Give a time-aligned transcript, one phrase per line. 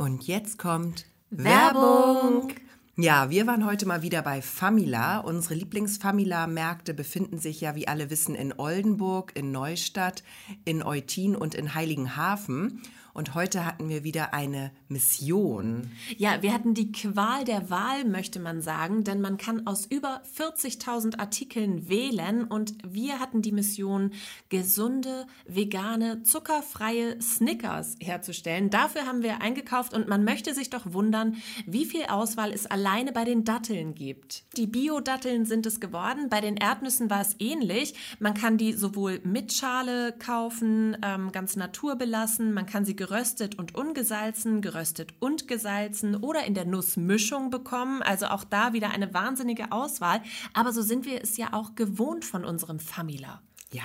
[0.00, 2.54] Und jetzt kommt Werbung.
[2.96, 5.18] Ja, wir waren heute mal wieder bei Famila.
[5.18, 10.24] Unsere Lieblingsfamila-Märkte befinden sich ja, wie alle wissen, in Oldenburg, in Neustadt,
[10.64, 12.80] in Eutin und in Heiligenhafen.
[13.12, 15.90] Und heute hatten wir wieder eine Mission.
[16.16, 20.22] Ja, wir hatten die Qual der Wahl, möchte man sagen, denn man kann aus über
[20.36, 24.12] 40.000 Artikeln wählen und wir hatten die Mission,
[24.48, 28.70] gesunde, vegane, zuckerfreie Snickers herzustellen.
[28.70, 31.36] Dafür haben wir eingekauft und man möchte sich doch wundern,
[31.66, 34.44] wie viel Auswahl es alleine bei den Datteln gibt.
[34.56, 37.94] Die Bio-Datteln sind es geworden, bei den Erdnüssen war es ähnlich.
[38.18, 43.74] Man kann die sowohl mit Schale kaufen, ähm, ganz naturbelassen, man kann sie geröstet und
[43.74, 48.02] ungesalzen, geröstet und gesalzen oder in der Nussmischung bekommen.
[48.02, 50.20] Also auch da wieder eine wahnsinnige Auswahl.
[50.52, 53.40] Aber so sind wir es ja auch gewohnt von unserem Famila.
[53.72, 53.84] Ja,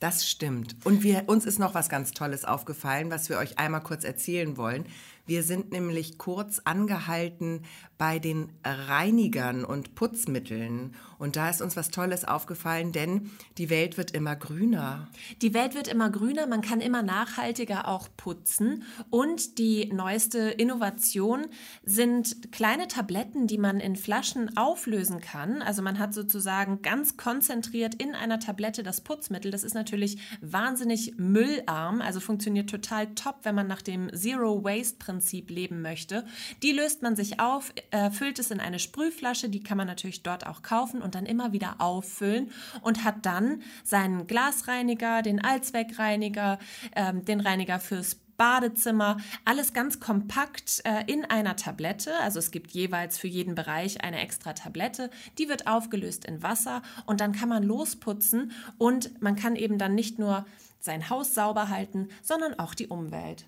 [0.00, 0.74] das stimmt.
[0.84, 4.56] Und wir, uns ist noch was ganz Tolles aufgefallen, was wir euch einmal kurz erzählen
[4.56, 4.86] wollen.
[5.26, 7.62] Wir sind nämlich kurz angehalten
[7.98, 10.94] bei den Reinigern und Putzmitteln.
[11.18, 15.08] Und da ist uns was Tolles aufgefallen, denn die Welt wird immer grüner.
[15.40, 18.82] Die Welt wird immer grüner, man kann immer nachhaltiger auch putzen.
[19.08, 21.46] Und die neueste Innovation
[21.84, 25.62] sind kleine Tabletten, die man in Flaschen auflösen kann.
[25.62, 29.50] Also man hat sozusagen ganz konzentriert in einer Tablette das Putzmittel.
[29.50, 34.96] Das ist natürlich wahnsinnig müllarm, also funktioniert total top, wenn man nach dem Zero Waste
[34.98, 36.26] Prinzip leben möchte.
[36.62, 37.72] Die löst man sich auf,
[38.10, 41.52] füllt es in eine Sprühflasche, die kann man natürlich dort auch kaufen und dann immer
[41.52, 42.50] wieder auffüllen
[42.82, 46.58] und hat dann seinen Glasreiniger, den Allzweckreiniger,
[46.94, 52.16] ähm, den Reiniger fürs Badezimmer, alles ganz kompakt äh, in einer Tablette.
[52.20, 55.10] Also es gibt jeweils für jeden Bereich eine extra Tablette.
[55.38, 59.94] Die wird aufgelöst in Wasser und dann kann man losputzen und man kann eben dann
[59.94, 60.46] nicht nur
[60.80, 63.46] sein Haus sauber halten, sondern auch die Umwelt.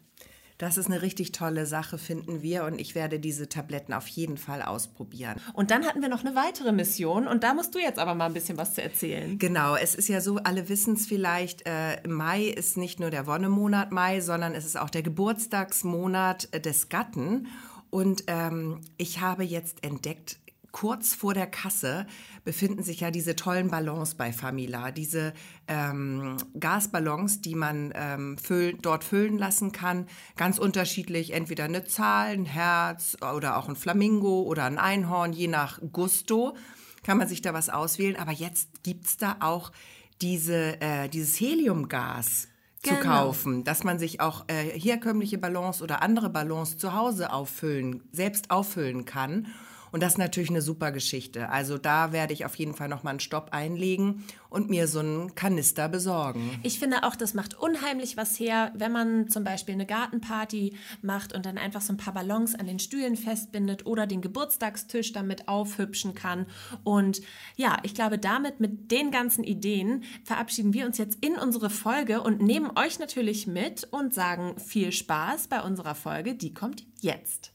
[0.58, 2.64] Das ist eine richtig tolle Sache, finden wir.
[2.64, 5.40] Und ich werde diese Tabletten auf jeden Fall ausprobieren.
[5.52, 7.28] Und dann hatten wir noch eine weitere Mission.
[7.28, 9.38] Und da musst du jetzt aber mal ein bisschen was zu erzählen.
[9.38, 13.28] Genau, es ist ja so, alle wissen es vielleicht, äh, Mai ist nicht nur der
[13.28, 17.46] Wonnemonat Mai, sondern es ist auch der Geburtstagsmonat äh, des Gatten.
[17.90, 20.38] Und ähm, ich habe jetzt entdeckt,
[20.78, 22.06] kurz vor der Kasse
[22.44, 25.34] befinden sich ja diese tollen Ballons bei Famila, diese
[25.66, 30.06] ähm, Gasballons, die man ähm, füll dort füllen lassen kann,
[30.36, 35.48] ganz unterschiedlich, entweder eine Zahl, ein Herz oder auch ein Flamingo oder ein Einhorn, je
[35.48, 36.56] nach Gusto
[37.02, 38.14] kann man sich da was auswählen.
[38.14, 39.72] Aber jetzt gibt es da auch
[40.20, 42.46] diese, äh, dieses Heliumgas
[42.84, 43.02] zu genau.
[43.02, 48.52] kaufen, dass man sich auch äh, herkömmliche Ballons oder andere Ballons zu Hause auffüllen, selbst
[48.52, 49.48] auffüllen kann.
[49.92, 51.48] Und das ist natürlich eine super Geschichte.
[51.48, 55.34] Also da werde ich auf jeden Fall nochmal einen Stopp einlegen und mir so einen
[55.34, 56.58] Kanister besorgen.
[56.62, 61.34] Ich finde auch, das macht unheimlich was her, wenn man zum Beispiel eine Gartenparty macht
[61.34, 65.48] und dann einfach so ein paar Ballons an den Stühlen festbindet oder den Geburtstagstisch damit
[65.48, 66.46] aufhübschen kann.
[66.84, 67.20] Und
[67.56, 72.22] ja, ich glaube, damit mit den ganzen Ideen verabschieden wir uns jetzt in unsere Folge
[72.22, 76.34] und nehmen euch natürlich mit und sagen viel Spaß bei unserer Folge.
[76.34, 77.52] Die kommt jetzt.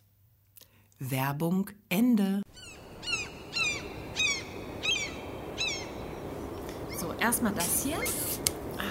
[1.09, 2.41] Werbung Ende.
[6.97, 7.97] So, erstmal das hier.
[8.78, 8.84] Ah,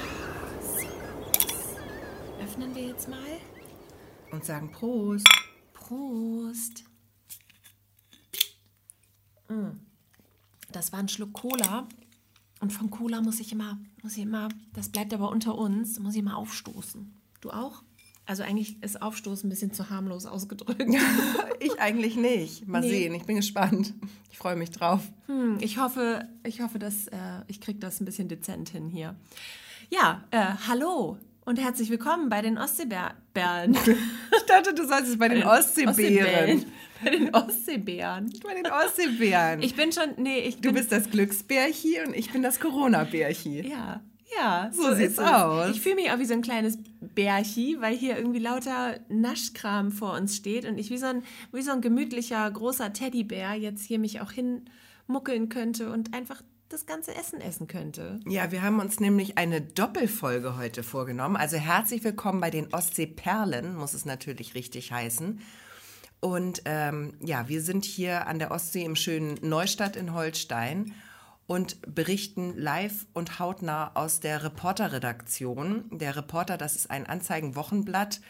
[2.43, 3.19] öffnen wir jetzt mal.
[4.31, 5.27] Und sagen Prost.
[5.73, 6.85] Prost.
[9.49, 9.79] Mm.
[10.71, 11.89] Das war ein Schluck Cola.
[12.61, 16.15] Und von Cola muss ich immer, muss ich immer, das bleibt aber unter uns, muss
[16.15, 17.21] ich immer aufstoßen.
[17.41, 17.83] Du auch?
[18.33, 20.83] Also eigentlich ist Aufstoß ein bisschen zu harmlos ausgedrückt.
[21.61, 22.67] ich eigentlich nicht.
[22.67, 22.89] Mal nee.
[22.89, 23.93] sehen, ich bin gespannt.
[24.31, 25.03] Ich freue mich drauf.
[25.27, 29.17] Hm, ich hoffe, ich hoffe, dass äh, ich kriege das ein bisschen dezent hin hier.
[29.91, 33.13] Ja, äh, hallo und herzlich willkommen bei den Ostseebären.
[33.77, 36.65] ich dachte, du sagst es bei, bei den, den Ostseebären.
[37.05, 38.33] Bei den Ostseebären.
[38.43, 39.61] Bei den Ostseebären.
[39.61, 40.73] Ich bin schon, nee, ich bin...
[40.73, 43.69] Du bist das Glücksbärchi und ich bin das Corona-Bärchi.
[43.69, 44.01] Ja,
[44.39, 45.71] ja, so, so sieht's aus.
[45.71, 50.15] Ich fühle mich auch wie so ein kleines Bärchi, weil hier irgendwie lauter Naschkram vor
[50.15, 53.99] uns steht und ich wie so ein, wie so ein gemütlicher, großer Teddybär jetzt hier
[53.99, 58.19] mich auch hinmuckeln könnte und einfach das ganze Essen essen könnte.
[58.27, 61.37] Ja, wir haben uns nämlich eine Doppelfolge heute vorgenommen.
[61.37, 65.41] Also herzlich willkommen bei den Ostseeperlen, muss es natürlich richtig heißen.
[66.21, 70.95] Und ähm, ja, wir sind hier an der Ostsee im schönen Neustadt in Holstein
[71.47, 75.85] und berichten live und hautnah aus der Reporterredaktion.
[75.91, 78.21] Der Reporter, das ist ein Anzeigenwochenblatt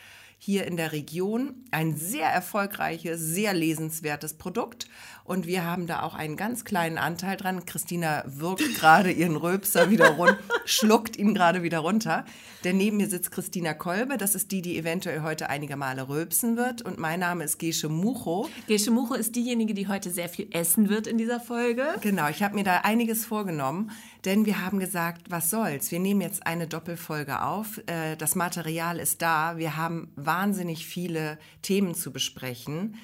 [0.44, 1.55] hier in der Region.
[1.71, 4.89] Ein sehr erfolgreiches, sehr lesenswertes Produkt.
[5.23, 7.65] Und wir haben da auch einen ganz kleinen Anteil dran.
[7.65, 12.25] Christina wirkt gerade ihren Röpser wieder runter, schluckt ihn gerade wieder runter.
[12.65, 14.19] Denn neben mir sitzt Christina Kolbe.
[14.19, 16.83] Das ist die, die eventuell heute einige Male röpsen wird.
[16.83, 18.49] Und mein Name ist Gesche Mucho.
[18.67, 21.87] Gesche Mucho ist diejenige, die heute sehr viel essen wird in dieser Folge.
[22.00, 23.93] Genau, ich habe mir da einiges vorgenommen.
[24.24, 25.90] Denn wir haben gesagt, was soll's?
[25.90, 27.78] Wir nehmen jetzt eine Doppelfolge auf.
[27.86, 29.56] Äh, das Material ist da.
[29.56, 32.96] Wir haben wahnsinnig viele Themen zu besprechen.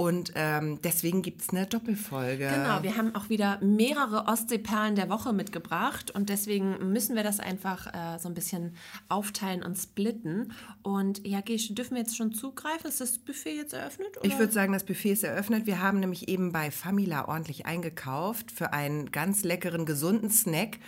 [0.00, 2.48] Und ähm, deswegen gibt es eine Doppelfolge.
[2.48, 7.38] Genau, wir haben auch wieder mehrere Ostseeperlen der Woche mitgebracht und deswegen müssen wir das
[7.38, 8.76] einfach äh, so ein bisschen
[9.10, 10.54] aufteilen und splitten.
[10.82, 12.88] Und ja, Gesch, dürfen wir jetzt schon zugreifen?
[12.88, 14.16] Ist das Buffet jetzt eröffnet?
[14.16, 14.24] Oder?
[14.24, 15.66] Ich würde sagen, das Buffet ist eröffnet.
[15.66, 20.78] Wir haben nämlich eben bei Famila ordentlich eingekauft für einen ganz leckeren, gesunden Snack.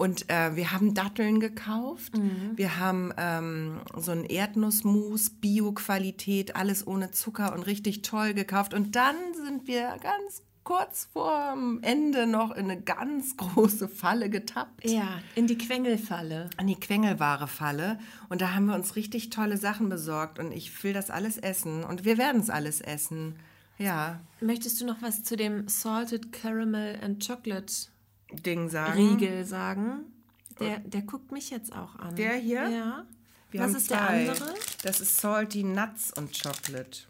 [0.00, 2.16] Und äh, wir haben Datteln gekauft.
[2.16, 2.52] Mhm.
[2.56, 8.72] Wir haben ähm, so ein Erdnussmus, Bio-Qualität, alles ohne Zucker und richtig toll gekauft.
[8.72, 14.88] Und dann sind wir ganz kurz vorm Ende noch in eine ganz große Falle getappt.
[14.88, 16.48] Ja, in die Quengelfalle.
[16.58, 17.98] In die Quengelware-Falle.
[18.30, 20.38] Und da haben wir uns richtig tolle Sachen besorgt.
[20.38, 21.84] Und ich will das alles essen.
[21.84, 23.34] Und wir werden es alles essen.
[23.76, 24.20] Ja.
[24.40, 27.90] Möchtest du noch was zu dem Salted Caramel and Chocolate
[28.32, 28.98] Ding sagen.
[28.98, 30.04] Riegel sagen.
[30.58, 32.16] Der, der guckt mich jetzt auch an.
[32.16, 32.68] Der hier?
[32.68, 33.06] Ja.
[33.50, 34.24] Wir Was ist zwei.
[34.24, 34.54] der andere?
[34.82, 37.00] Das ist Salty Nuts und Chocolate.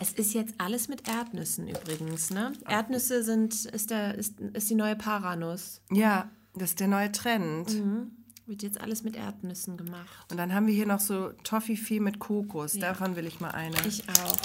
[0.00, 2.52] Es ist jetzt alles mit Erdnüssen übrigens, ne?
[2.68, 5.80] Erdnüsse sind, ist, der, ist, ist die neue Paranuss.
[5.90, 7.72] Ja, das ist der neue Trend.
[7.72, 8.10] Mhm.
[8.46, 10.30] Wird jetzt alles mit Erdnüssen gemacht.
[10.30, 12.74] Und dann haben wir hier noch so Toffifee mit Kokos.
[12.74, 12.80] Ja.
[12.80, 13.76] Davon will ich mal eine.
[13.86, 14.36] Ich auch.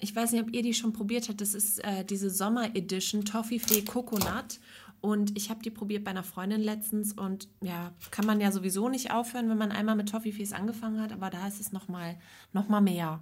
[0.00, 1.40] Ich weiß nicht, ob ihr die schon probiert habt.
[1.40, 4.60] Das ist äh, diese Sommer Edition Toffifee Coconut.
[5.04, 8.88] Und ich habe die probiert bei einer Freundin letztens und ja, kann man ja sowieso
[8.88, 12.16] nicht aufhören, wenn man einmal mit Toffifees angefangen hat, aber da ist es nochmal
[12.54, 13.20] noch mal mehr.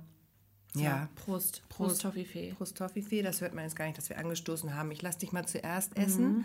[0.75, 1.09] So, ja.
[1.17, 2.53] Prost, Prost, Toffifee.
[2.57, 4.93] Prost Toffifee, das hört man jetzt gar nicht, dass wir angestoßen haben.
[4.93, 6.29] Ich lasse dich mal zuerst essen.
[6.29, 6.45] Mhm.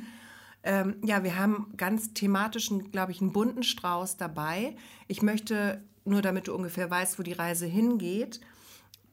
[0.64, 4.76] Ähm, ja, wir haben ganz thematischen, glaube ich, einen bunten Strauß dabei.
[5.08, 8.40] Ich möchte, nur damit du ungefähr weißt, wo die Reise hingeht,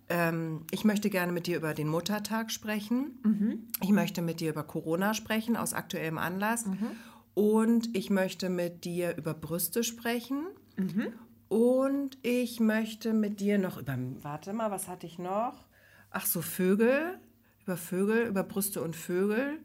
[0.09, 3.19] ähm, ich möchte gerne mit dir über den Muttertag sprechen.
[3.23, 3.69] Mhm.
[3.83, 6.67] Ich möchte mit dir über Corona sprechen, aus aktuellem Anlass.
[6.67, 6.91] Mhm.
[7.35, 10.47] Und ich möchte mit dir über Brüste sprechen.
[10.77, 11.13] Mhm.
[11.49, 15.65] Und ich möchte mit dir noch über, warte mal, was hatte ich noch?
[16.11, 17.19] Ach so, Vögel,
[17.63, 19.59] über Vögel, über Brüste und Vögel.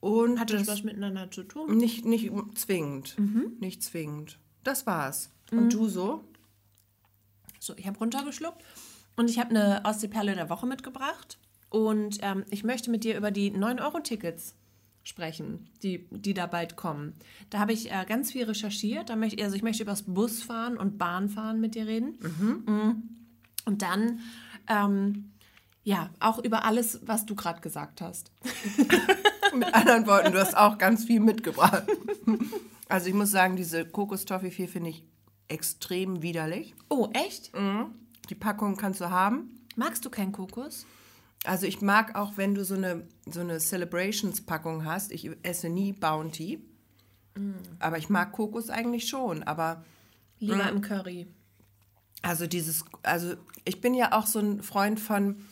[0.00, 1.76] Und Hat das was miteinander zu tun?
[1.76, 3.56] Nicht, nicht zwingend, mhm.
[3.60, 4.38] nicht zwingend.
[4.64, 5.30] Das war's.
[5.50, 5.70] Und mhm.
[5.70, 6.24] du so?
[7.60, 8.64] So, ich habe runtergeschluckt.
[9.16, 11.38] Und ich habe eine Ostseeperle der Woche mitgebracht.
[11.70, 14.54] Und ähm, ich möchte mit dir über die 9-Euro-Tickets
[15.04, 17.14] sprechen, die, die da bald kommen.
[17.50, 19.10] Da habe ich äh, ganz viel recherchiert.
[19.10, 22.18] Da möchte, also ich möchte über das Busfahren und Bahnfahren mit dir reden.
[22.20, 22.62] Mhm.
[22.66, 23.02] mhm.
[23.64, 24.18] Und dann,
[24.68, 25.32] ähm,
[25.84, 28.32] ja, auch über alles, was du gerade gesagt hast.
[29.54, 31.84] mit anderen Worten, du hast auch ganz viel mitgebracht.
[32.88, 35.04] Also ich muss sagen, diese Kokostoffee finde ich
[35.48, 36.74] extrem widerlich.
[36.88, 37.54] Oh, echt?
[37.54, 37.94] Mhm.
[38.30, 39.60] Die Packung kannst du haben.
[39.76, 40.86] Magst du keinen Kokos?
[41.44, 45.10] Also ich mag auch, wenn du so eine, so eine Celebrations-Packung hast.
[45.10, 46.64] Ich esse nie Bounty.
[47.36, 47.52] Mm.
[47.80, 49.42] Aber ich mag Kokos eigentlich schon.
[49.42, 49.84] Aber
[50.38, 51.26] lieber im Curry.
[52.22, 53.34] Also dieses, also
[53.64, 55.44] ich bin ja auch so ein Freund von,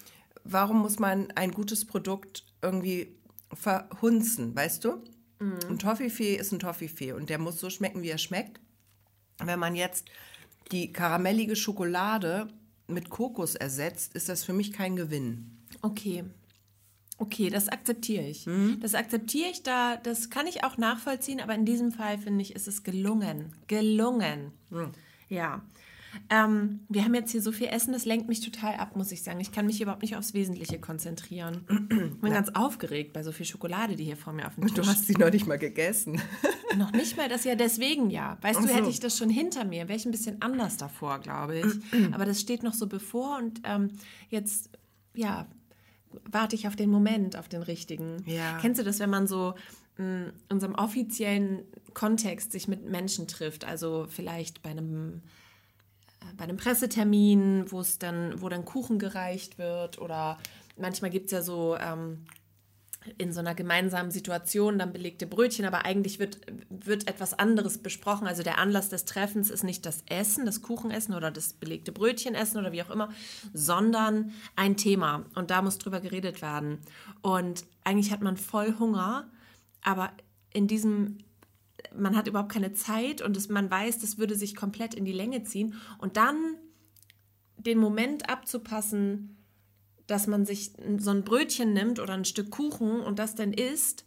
[0.44, 3.16] warum muss man ein gutes Produkt irgendwie
[3.52, 5.02] verhunzen, weißt du?
[5.40, 5.58] Mm.
[5.70, 8.60] Ein Toffifee ist ein Toffifee und der muss so schmecken, wie er schmeckt.
[9.42, 10.08] Wenn man jetzt
[10.70, 12.48] die karamellige Schokolade
[12.92, 15.58] mit Kokos ersetzt, ist das für mich kein Gewinn.
[15.82, 16.24] Okay.
[17.18, 18.46] Okay, das akzeptiere ich.
[18.46, 18.78] Mhm.
[18.80, 22.54] Das akzeptiere ich da, das kann ich auch nachvollziehen, aber in diesem Fall finde ich,
[22.54, 23.52] ist es gelungen.
[23.66, 24.52] Gelungen.
[24.70, 24.92] Mhm.
[25.28, 25.62] Ja.
[26.28, 29.22] Ähm, wir haben jetzt hier so viel Essen, das lenkt mich total ab, muss ich
[29.22, 29.40] sagen.
[29.40, 31.64] Ich kann mich überhaupt nicht aufs Wesentliche konzentrieren.
[31.90, 34.74] Ich bin ganz aufgeregt bei so viel Schokolade, die hier vor mir auf dem Tisch
[34.74, 36.20] Du hast sie noch nicht mal gegessen.
[36.76, 38.38] noch nicht mal das ja deswegen ja.
[38.42, 41.18] Weißt Ach du, hätte ich das schon hinter mir, wäre ich ein bisschen anders davor,
[41.20, 42.12] glaube ich.
[42.12, 43.90] Aber das steht noch so bevor und ähm,
[44.28, 44.70] jetzt,
[45.14, 45.46] ja,
[46.30, 48.22] warte ich auf den Moment, auf den richtigen.
[48.26, 48.58] Ja.
[48.60, 49.54] Kennst du das, wenn man so
[49.98, 51.64] in unserem offiziellen
[51.94, 55.22] Kontext sich mit Menschen trifft, also vielleicht bei einem
[56.36, 60.38] bei einem Pressetermin, wo es dann, wo dann Kuchen gereicht wird oder
[60.76, 62.24] manchmal gibt es ja so ähm,
[63.16, 68.26] in so einer gemeinsamen Situation dann belegte Brötchen, aber eigentlich wird, wird etwas anderes besprochen.
[68.26, 72.60] Also der Anlass des Treffens ist nicht das Essen, das Kuchenessen oder das belegte Brötchenessen
[72.60, 73.08] oder wie auch immer,
[73.54, 75.24] sondern ein Thema.
[75.34, 76.78] Und da muss drüber geredet werden.
[77.22, 79.28] Und eigentlich hat man voll Hunger,
[79.82, 80.10] aber
[80.52, 81.18] in diesem
[81.96, 85.12] man hat überhaupt keine Zeit und es, man weiß, das würde sich komplett in die
[85.12, 85.74] Länge ziehen.
[85.98, 86.56] Und dann
[87.56, 89.36] den Moment abzupassen,
[90.06, 94.04] dass man sich so ein Brötchen nimmt oder ein Stück Kuchen und das dann isst,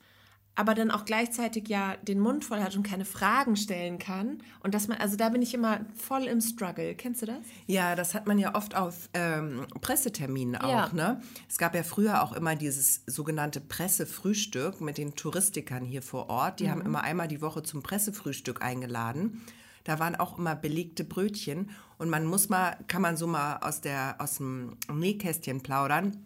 [0.56, 4.40] aber dann auch gleichzeitig ja den Mund voll hat und keine Fragen stellen kann.
[4.62, 6.94] Und dass man, also da bin ich immer voll im Struggle.
[6.96, 7.40] Kennst du das?
[7.66, 10.70] Ja, das hat man ja oft auf ähm, Presseterminen auch.
[10.70, 10.90] Ja.
[10.94, 11.22] Ne?
[11.50, 16.60] Es gab ja früher auch immer dieses sogenannte Pressefrühstück mit den Touristikern hier vor Ort.
[16.60, 19.42] Die haben immer einmal die Woche zum Pressefrühstück eingeladen.
[19.84, 23.82] Da waren auch immer belegte Brötchen und man muss mal, kann man so mal aus,
[23.82, 26.26] der, aus dem Nähkästchen plaudern.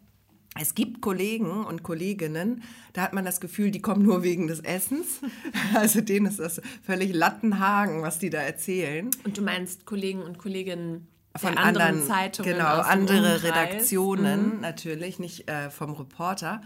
[0.59, 4.59] Es gibt Kollegen und Kolleginnen, da hat man das Gefühl, die kommen nur wegen des
[4.61, 5.21] Essens.
[5.73, 9.09] Also denen ist das völlig Lattenhagen, was die da erzählen.
[9.23, 12.53] Und du meinst Kollegen und Kolleginnen Von der anderen, anderen, Zeitungen.
[12.53, 13.43] genau, andere Umkreis.
[13.43, 16.61] Redaktionen natürlich, nicht äh, vom Reporter.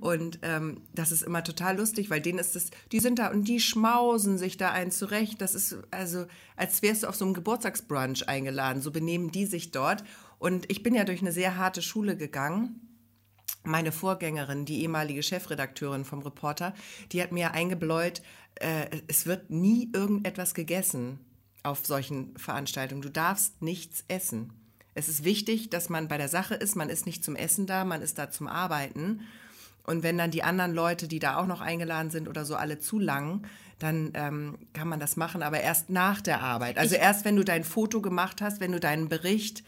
[0.00, 3.46] Und ähm, das ist immer total lustig, weil denen ist das, die sind da und
[3.46, 5.40] die schmausen sich da ein zurecht.
[5.40, 6.26] Das ist also,
[6.56, 8.82] als wärst du auf so einem Geburtstagsbrunch eingeladen.
[8.82, 10.02] So benehmen die sich dort.
[10.38, 12.80] Und ich bin ja durch eine sehr harte Schule gegangen
[13.66, 16.74] meine Vorgängerin, die ehemalige Chefredakteurin vom Reporter,
[17.12, 18.22] die hat mir eingebläut,
[18.56, 21.18] äh, es wird nie irgendetwas gegessen
[21.62, 23.02] auf solchen Veranstaltungen.
[23.02, 24.52] Du darfst nichts essen.
[24.94, 26.76] Es ist wichtig, dass man bei der Sache ist.
[26.76, 29.20] Man ist nicht zum Essen da, man ist da zum Arbeiten.
[29.82, 32.78] Und wenn dann die anderen Leute, die da auch noch eingeladen sind oder so, alle
[32.78, 33.46] zulangen,
[33.78, 36.78] dann ähm, kann man das machen, aber erst nach der Arbeit.
[36.78, 39.62] Also erst, wenn du dein Foto gemacht hast, wenn du deinen Bericht, äh,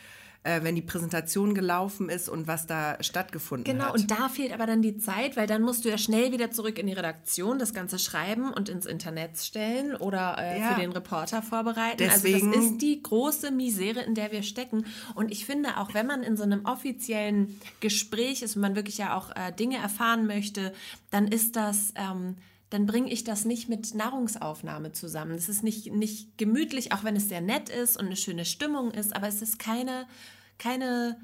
[0.63, 3.95] wenn die Präsentation gelaufen ist und was da stattgefunden Genau, hat.
[3.95, 6.79] und da fehlt aber dann die Zeit, weil dann musst du ja schnell wieder zurück
[6.79, 10.75] in die Redaktion, das Ganze schreiben und ins Internet stellen oder äh, Ja.
[10.75, 11.99] für den Reporter vorbereiten.
[11.99, 14.85] Deswegen- also das ist die große Misere, in der wir stecken.
[15.15, 18.99] Und ich finde, auch wenn man in so einem offiziellen Gespräch ist und man wirklich
[18.99, 20.73] ja auch äh, Dinge erfahren möchte,
[21.11, 21.93] dann ist das...
[21.97, 22.37] Ähm,
[22.71, 25.33] dann bringe ich das nicht mit Nahrungsaufnahme zusammen.
[25.37, 28.91] Das ist nicht, nicht gemütlich, auch wenn es sehr nett ist und eine schöne Stimmung
[28.91, 30.05] ist, aber es ist keine,
[30.59, 31.19] keine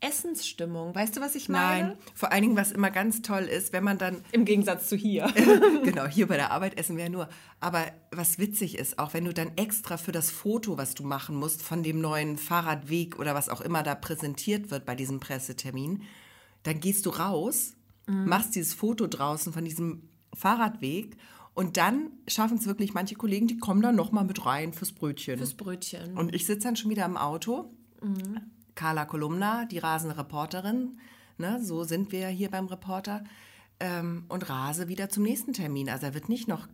[0.00, 0.94] Essensstimmung.
[0.94, 1.88] Weißt du, was ich meine?
[1.88, 4.96] Nein, vor allen Dingen, was immer ganz toll ist, wenn man dann Im Gegensatz zu
[4.96, 5.28] hier.
[5.84, 7.28] genau, hier bei der Arbeit essen wir ja nur.
[7.60, 11.36] Aber was witzig ist, auch wenn du dann extra für das Foto, was du machen
[11.36, 16.02] musst, von dem neuen Fahrradweg oder was auch immer da präsentiert wird bei diesem Pressetermin,
[16.62, 17.74] dann gehst du raus,
[18.06, 21.16] machst dieses Foto draußen von diesem Fahrradweg
[21.54, 25.38] und dann schaffen es wirklich manche Kollegen, die kommen dann nochmal mit rein fürs Brötchen.
[25.38, 26.16] Das Brötchen.
[26.16, 27.70] Und ich sitze dann schon wieder im Auto.
[28.02, 28.40] Mhm.
[28.80, 30.98] Carla Kolumna, die rasende Reporterin,
[31.36, 33.24] ne, so sind wir hier beim Reporter,
[33.78, 35.90] ähm, und rase wieder zum nächsten Termin.
[35.90, 36.66] Also er wird nicht noch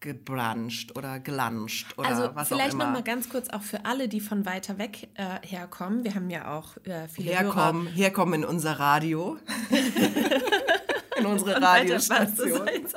[0.00, 2.92] gebruncht oder geluncht oder also was vielleicht auch noch immer.
[2.92, 6.04] mal ganz kurz auch für alle, die von weiter weg äh, herkommen.
[6.04, 9.38] Wir haben ja auch äh, viele herkommen, herkommen in unser Radio.
[11.16, 11.62] in unsere Hörer.
[11.62, 12.68] Radiostation.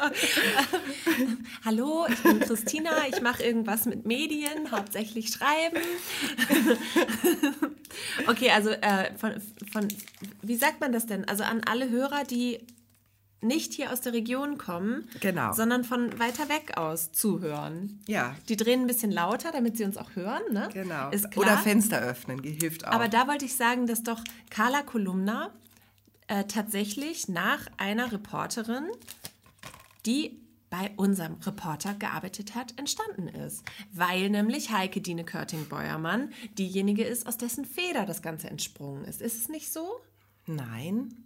[1.63, 2.91] Hallo, ich bin Christina.
[3.07, 5.77] Ich mache irgendwas mit Medien, hauptsächlich Schreiben.
[8.27, 9.33] okay, also äh, von,
[9.71, 9.87] von,
[10.41, 11.27] wie sagt man das denn?
[11.27, 12.59] Also an alle Hörer, die
[13.41, 15.53] nicht hier aus der Region kommen, Genau.
[15.53, 18.01] sondern von weiter weg aus zuhören.
[18.07, 20.67] Ja, Die drehen ein bisschen lauter, damit sie uns auch hören, ne?
[20.73, 21.09] genau.
[21.11, 21.45] Ist klar.
[21.45, 22.91] Oder Fenster öffnen, hilft auch.
[22.91, 25.51] Aber da wollte ich sagen, dass doch Carla Kolumna
[26.27, 28.85] äh, tatsächlich nach einer Reporterin,
[30.05, 30.37] die
[30.69, 33.63] bei unserem Reporter gearbeitet hat, entstanden ist.
[33.91, 39.21] Weil nämlich Heike Dine Körting-Beuermann diejenige ist, aus dessen Feder das Ganze entsprungen ist.
[39.21, 40.01] Ist es nicht so?
[40.45, 41.25] Nein.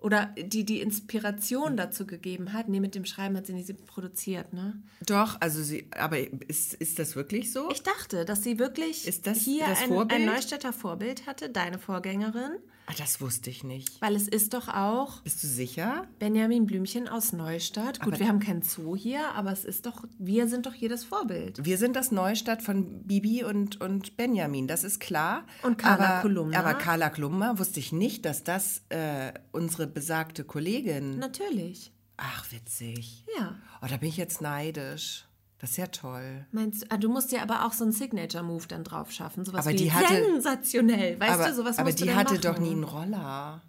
[0.00, 2.68] Oder die die Inspiration dazu gegeben hat?
[2.68, 4.82] Nee, mit dem Schreiben hat sie nicht sie produziert, ne?
[5.04, 7.70] Doch, also sie, aber ist, ist das wirklich so?
[7.70, 11.78] Ich dachte, dass sie wirklich Ist das hier das ein, ein Neustädter Vorbild hatte, deine
[11.78, 12.52] Vorgängerin.
[12.90, 14.00] Ah, das wusste ich nicht.
[14.00, 16.06] Weil es ist doch auch Bist du sicher?
[16.18, 18.00] Benjamin Blümchen aus Neustadt.
[18.00, 21.04] Gut, wir haben keinen Zoo hier, aber es ist doch, wir sind doch hier das
[21.04, 21.64] Vorbild.
[21.64, 25.44] Wir sind das Neustadt von Bibi und, und Benjamin, das ist klar.
[25.62, 26.58] Und Carla aber, Kolumna?
[26.58, 31.18] Aber Carla Kolumna wusste ich nicht, dass das äh, unsere besagte Kollegin.
[31.18, 31.92] Natürlich.
[32.16, 33.24] Ach, witzig.
[33.38, 33.56] Ja.
[33.82, 35.24] Oh, da bin ich jetzt neidisch.
[35.60, 36.46] Das ist ja toll.
[36.52, 39.44] Meinst du, ah, du musst dir aber auch so einen Signature-Move dann drauf schaffen.
[39.44, 41.20] Sowas Aber wie hatte- sensationell.
[41.20, 42.42] Weißt aber du, sowas aber die hatte machen.
[42.42, 43.60] doch nie einen Roller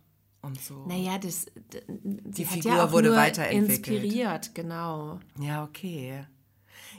[0.41, 0.86] und so.
[0.88, 1.48] Naja, das,
[1.89, 3.77] die Figur ja wurde weiterentwickelt.
[4.03, 5.19] inspiriert, genau.
[5.38, 6.25] Ja, okay.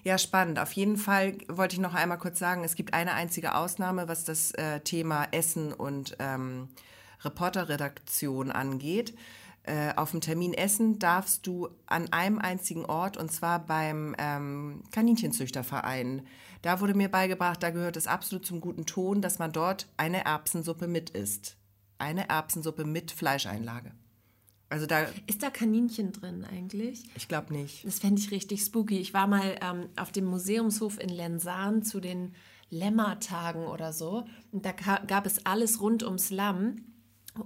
[0.04, 0.58] Ja, spannend.
[0.58, 4.24] Auf jeden Fall wollte ich noch einmal kurz sagen, es gibt eine einzige Ausnahme, was
[4.24, 6.68] das äh, Thema Essen und ähm,
[7.24, 9.14] Reporterredaktion angeht.
[9.64, 14.82] Äh, auf dem Termin Essen darfst du an einem einzigen Ort, und zwar beim ähm,
[14.90, 16.26] Kaninchenzüchterverein.
[16.62, 20.24] Da wurde mir beigebracht, da gehört es absolut zum guten Ton, dass man dort eine
[20.24, 21.56] Erbsensuppe mit isst.
[21.98, 23.92] Eine Erbsensuppe mit Fleischeinlage.
[24.68, 27.04] Also da, Ist da Kaninchen drin eigentlich?
[27.14, 27.84] ich glaube nicht.
[27.84, 28.98] Das fände ich richtig spooky.
[28.98, 32.34] Ich war mal ähm, auf dem Museumshof in Lensahn zu den
[32.70, 34.24] Lämmertagen oder so.
[34.50, 36.86] Und da gab es alles rund ums Lamm.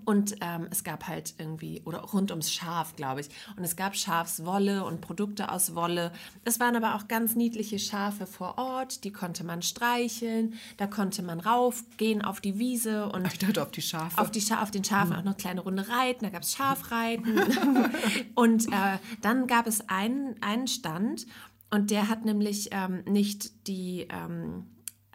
[0.05, 3.29] Und ähm, es gab halt irgendwie, oder rund ums Schaf, glaube ich.
[3.57, 6.13] Und es gab Schafswolle und Produkte aus Wolle.
[6.45, 10.55] Es waren aber auch ganz niedliche Schafe vor Ort, die konnte man streicheln.
[10.77, 13.27] Da konnte man raufgehen auf die Wiese und.
[13.29, 14.21] Ich dachte auf die Schafe.
[14.21, 15.19] Auf, die Scha auf den Schafen hm.
[15.19, 16.25] auch noch eine kleine Runde reiten.
[16.25, 17.39] Da gab es Schafreiten.
[18.35, 21.27] und äh, dann gab es einen, einen Stand
[21.71, 24.09] und der hat nämlich ähm, nicht die.
[24.11, 24.67] Ähm,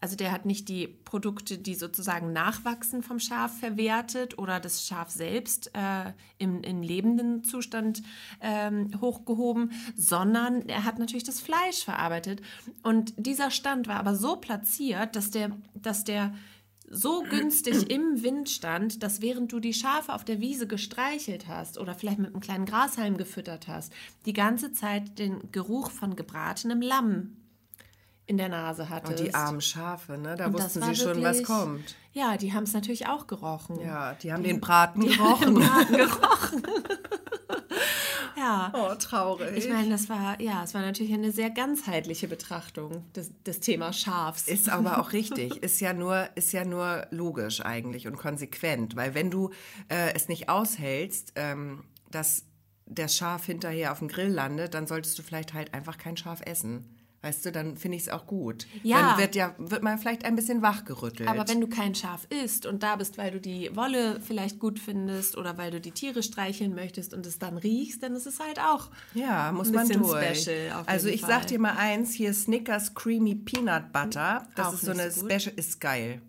[0.01, 5.11] also der hat nicht die Produkte, die sozusagen nachwachsen vom Schaf verwertet oder das Schaf
[5.11, 8.01] selbst äh, im, im, lebenden Zustand
[8.41, 12.41] ähm, hochgehoben, sondern er hat natürlich das Fleisch verarbeitet.
[12.81, 16.33] Und dieser Stand war aber so platziert, dass der, dass der
[16.89, 21.77] so günstig im Wind stand, dass während du die Schafe auf der Wiese gestreichelt hast
[21.77, 23.93] oder vielleicht mit einem kleinen Grashalm gefüttert hast,
[24.25, 27.37] die ganze Zeit den Geruch von gebratenem Lamm
[28.25, 29.19] in der Nase hattest.
[29.19, 30.35] Und die armen Schafe, ne?
[30.35, 31.95] Da und wussten sie schon, was kommt.
[32.13, 33.79] Ja, die haben es natürlich auch gerochen.
[33.79, 35.55] Ja, die haben die, den Braten gerochen.
[35.55, 36.63] Den Braten gerochen.
[38.37, 38.71] ja.
[38.73, 39.57] Oh, traurig.
[39.57, 43.99] Ich meine, das war, ja, es war natürlich eine sehr ganzheitliche Betrachtung des, des Themas
[43.99, 44.47] Schafs.
[44.47, 45.57] Ist aber auch richtig.
[45.63, 48.95] Ist ja nur, ist ja nur logisch eigentlich und konsequent.
[48.95, 49.49] Weil wenn du
[49.89, 52.45] äh, es nicht aushältst, ähm, dass
[52.85, 56.41] der Schaf hinterher auf dem Grill landet, dann solltest du vielleicht halt einfach kein Schaf
[56.45, 56.97] essen.
[57.23, 58.65] Weißt du, dann finde ich es auch gut.
[58.81, 59.11] Ja.
[59.11, 61.29] Dann wird, ja, wird man vielleicht ein bisschen wachgerüttelt.
[61.29, 64.79] Aber wenn du kein Schaf isst und da bist, weil du die Wolle vielleicht gut
[64.79, 68.39] findest oder weil du die Tiere streicheln möchtest und es dann riechst, dann ist es
[68.39, 70.41] halt auch ja, muss ein man durch.
[70.41, 70.83] Special.
[70.87, 71.29] also ich Fall.
[71.29, 75.29] sag dir mal eins, hier Snickers Creamy Peanut Butter, das auch ist so eine so
[75.29, 76.21] Special, ist geil.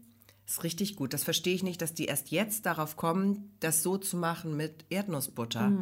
[0.47, 1.15] Ist richtig gut.
[1.15, 4.85] Das verstehe ich nicht, dass die erst jetzt darauf kommen, das so zu machen mit
[4.91, 5.73] Erdnussbutter.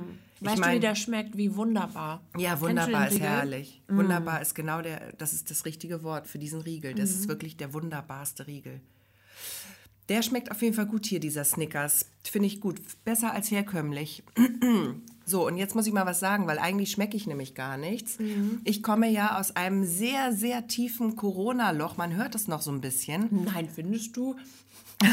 [0.41, 0.47] Mm.
[0.47, 1.37] Weißt ich mein, du, wie der schmeckt?
[1.37, 2.23] Wie wunderbar.
[2.37, 3.83] Ja, wunderbar ist herrlich.
[3.89, 3.99] Mm.
[3.99, 6.95] Wunderbar ist genau der, das ist das richtige Wort für diesen Riegel.
[6.95, 7.15] Das mm.
[7.15, 8.81] ist wirklich der wunderbarste Riegel.
[10.11, 12.07] Der schmeckt auf jeden Fall gut hier, dieser Snickers.
[12.25, 12.81] Finde ich gut.
[13.05, 14.25] Besser als herkömmlich.
[15.25, 18.19] so, und jetzt muss ich mal was sagen, weil eigentlich schmecke ich nämlich gar nichts.
[18.19, 18.61] Mhm.
[18.65, 21.97] Ich komme ja aus einem sehr, sehr tiefen Corona-Loch.
[21.97, 23.29] Man hört es noch so ein bisschen.
[23.45, 24.35] Nein, findest du?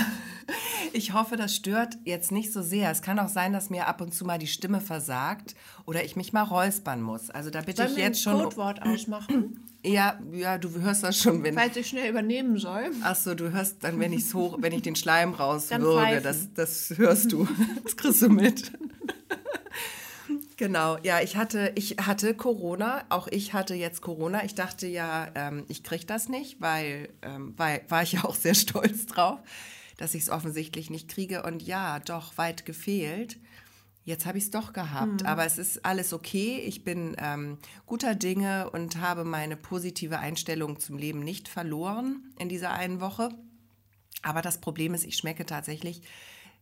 [0.93, 2.89] Ich hoffe, das stört jetzt nicht so sehr.
[2.89, 6.15] Es kann auch sein, dass mir ab und zu mal die Stimme versagt oder ich
[6.15, 7.29] mich mal räuspern muss.
[7.29, 8.41] Also da bitte Sollen ich jetzt schon.
[8.41, 9.63] Codewort ausmachen.
[9.85, 11.53] Ja, ja, du hörst das schon, wenn.
[11.53, 12.91] Falls ich schnell übernehmen soll.
[13.03, 16.93] Ach so, du hörst dann, wenn ich hoch, wenn ich den Schleim rauswürge, das, das
[16.97, 17.47] hörst du.
[17.83, 18.71] Das kriegst du mit.
[20.57, 24.43] Genau, ja, ich hatte, ich hatte Corona, auch ich hatte jetzt Corona.
[24.43, 28.35] Ich dachte ja, ähm, ich kriege das nicht, weil, ähm, weil war ich ja auch
[28.35, 29.39] sehr stolz drauf
[29.97, 31.43] dass ich es offensichtlich nicht kriege.
[31.43, 33.37] Und ja, doch, weit gefehlt.
[34.07, 35.27] Jetzt habe ich es doch gehabt, mhm.
[35.27, 36.61] aber es ist alles okay.
[36.65, 42.47] Ich bin ähm, guter Dinge und habe meine positive Einstellung zum Leben nicht verloren in
[42.47, 43.29] dieser einen Woche.
[44.21, 46.03] Aber das Problem ist, ich schmecke tatsächlich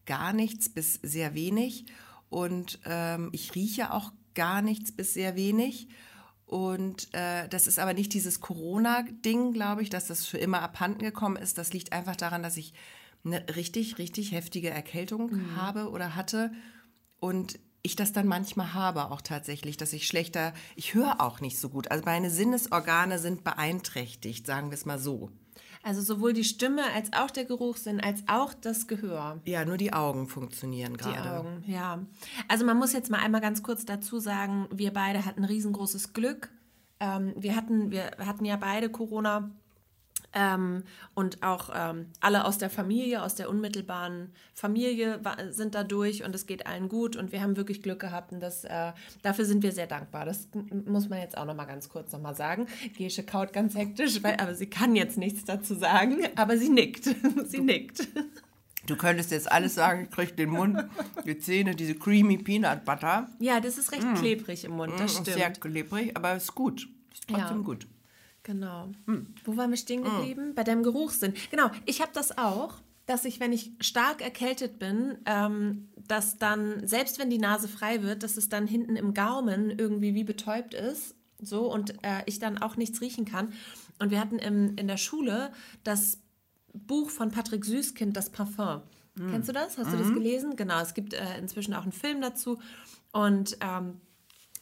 [0.08, 1.86] gar nichts bis sehr wenig
[2.30, 5.88] und ähm, ich rieche auch gar nichts bis sehr wenig.
[6.48, 11.00] Und äh, das ist aber nicht dieses Corona-Ding, glaube ich, dass das für immer abhanden
[11.00, 11.58] gekommen ist.
[11.58, 12.74] Das liegt einfach daran, dass ich
[13.26, 15.56] eine richtig, richtig heftige Erkältung mhm.
[15.56, 16.52] habe oder hatte
[17.20, 21.60] und ich das dann manchmal habe auch tatsächlich, dass ich schlechter, ich höre auch nicht
[21.60, 21.92] so gut.
[21.92, 25.30] Also meine Sinnesorgane sind beeinträchtigt, sagen wir es mal so.
[25.84, 29.40] Also sowohl die Stimme als auch der Geruchssinn als auch das Gehör.
[29.46, 31.22] Ja, nur die Augen funktionieren gerade.
[31.22, 32.00] Die Augen, ja.
[32.48, 36.50] Also man muss jetzt mal einmal ganz kurz dazu sagen, wir beide hatten riesengroßes Glück.
[37.00, 39.52] Ähm, wir, hatten, wir hatten ja beide Corona
[40.36, 45.20] ähm, und auch ähm, alle aus der Familie, aus der unmittelbaren Familie
[45.50, 48.42] sind da durch und es geht allen gut und wir haben wirklich Glück gehabt und
[48.42, 48.92] das, äh,
[49.24, 50.26] dafür sind wir sehr dankbar.
[50.26, 50.50] Das
[50.86, 52.68] muss man jetzt auch noch mal ganz kurz noch mal sagen.
[52.98, 57.06] Gesche kaut ganz hektisch, weil, aber sie kann jetzt nichts dazu sagen, aber sie nickt.
[57.46, 58.08] sie nickt.
[58.88, 60.84] Du könntest jetzt alles sagen, ich kriege den Mund,
[61.26, 63.30] die Zähne, diese creamy Peanut Butter.
[63.40, 64.16] Ja, das ist recht mm.
[64.16, 65.38] klebrig im Mund, das mm, stimmt.
[65.38, 66.88] Sehr klebrig, aber es ist gut.
[67.12, 67.64] Ist trotzdem ja.
[67.64, 67.88] gut.
[68.46, 68.90] Genau.
[69.08, 69.34] Hm.
[69.44, 70.18] Wo waren wir stehen hm.
[70.18, 70.44] geblieben?
[70.50, 70.56] Hm.
[70.56, 71.34] Bei deinem Geruchssinn.
[71.50, 72.76] Genau, ich habe das auch,
[73.08, 78.04] dass ich, wenn ich stark erkältet bin, ähm, dass dann, selbst wenn die Nase frei
[78.04, 81.16] wird, dass es dann hinten im Gaumen irgendwie wie betäubt ist.
[81.42, 83.52] So und äh, ich dann auch nichts riechen kann.
[84.00, 85.52] Und wir hatten im, in der Schule
[85.84, 86.20] das
[86.74, 88.82] Buch von Patrick Süßkind, das Parfum.
[89.16, 89.32] Mhm.
[89.32, 89.78] Kennst du das?
[89.78, 90.14] Hast du das mhm.
[90.16, 90.56] gelesen?
[90.56, 92.60] Genau, es gibt äh, inzwischen auch einen Film dazu.
[93.12, 94.02] Und ähm,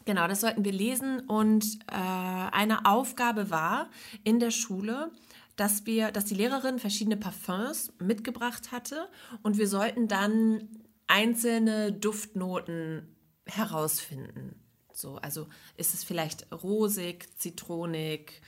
[0.05, 1.21] Genau, das sollten wir lesen.
[1.21, 3.89] Und äh, eine Aufgabe war
[4.23, 5.11] in der Schule,
[5.55, 9.07] dass wir, dass die Lehrerin verschiedene Parfums mitgebracht hatte
[9.43, 10.67] und wir sollten dann
[11.07, 14.55] einzelne Duftnoten herausfinden.
[14.93, 18.41] So, also ist es vielleicht rosig, zitronig,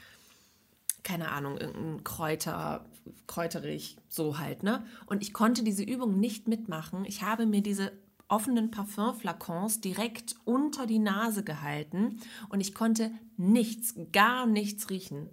[1.04, 2.86] keine Ahnung, irgendein Kräuter,
[3.28, 4.86] kräuterig, so halt, ne?
[5.06, 7.06] Und ich konnte diese Übung nicht mitmachen.
[7.06, 7.92] Ich habe mir diese
[8.28, 15.30] offenen Parfümflakons direkt unter die Nase gehalten und ich konnte nichts, gar nichts riechen.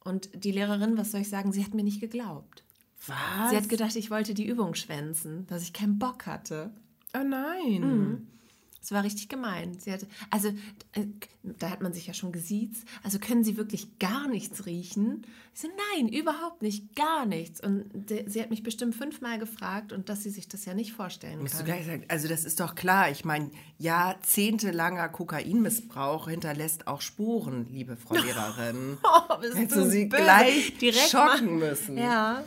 [0.00, 2.64] Und die Lehrerin, was soll ich sagen, sie hat mir nicht geglaubt.
[3.06, 3.50] Was?
[3.50, 6.72] Sie hat gedacht, ich wollte die Übung schwänzen, dass ich keinen Bock hatte.
[7.14, 7.80] oh nein.
[7.80, 8.26] Mhm.
[8.80, 9.76] Es war richtig gemein.
[9.78, 10.48] Sie hatte, also,
[10.92, 11.04] äh,
[11.42, 12.84] da hat man sich ja schon gesiezt.
[13.02, 15.26] Also können Sie wirklich gar nichts riechen?
[15.54, 17.60] Ich so, nein, überhaupt nicht, gar nichts.
[17.60, 17.84] Und
[18.26, 21.54] sie hat mich bestimmt fünfmal gefragt und dass sie sich das ja nicht vorstellen Musst
[21.54, 21.66] du kann.
[21.66, 23.10] gleich sagen, also das ist doch klar.
[23.10, 28.98] Ich meine, jahrzehntelanger Kokainmissbrauch hinterlässt auch Spuren, liebe Frau Lehrerin.
[29.02, 30.22] Oh, bist Hättest du du sie böse.
[30.22, 31.98] gleich Direkt schocken mal- müssen.
[31.98, 32.44] Ja.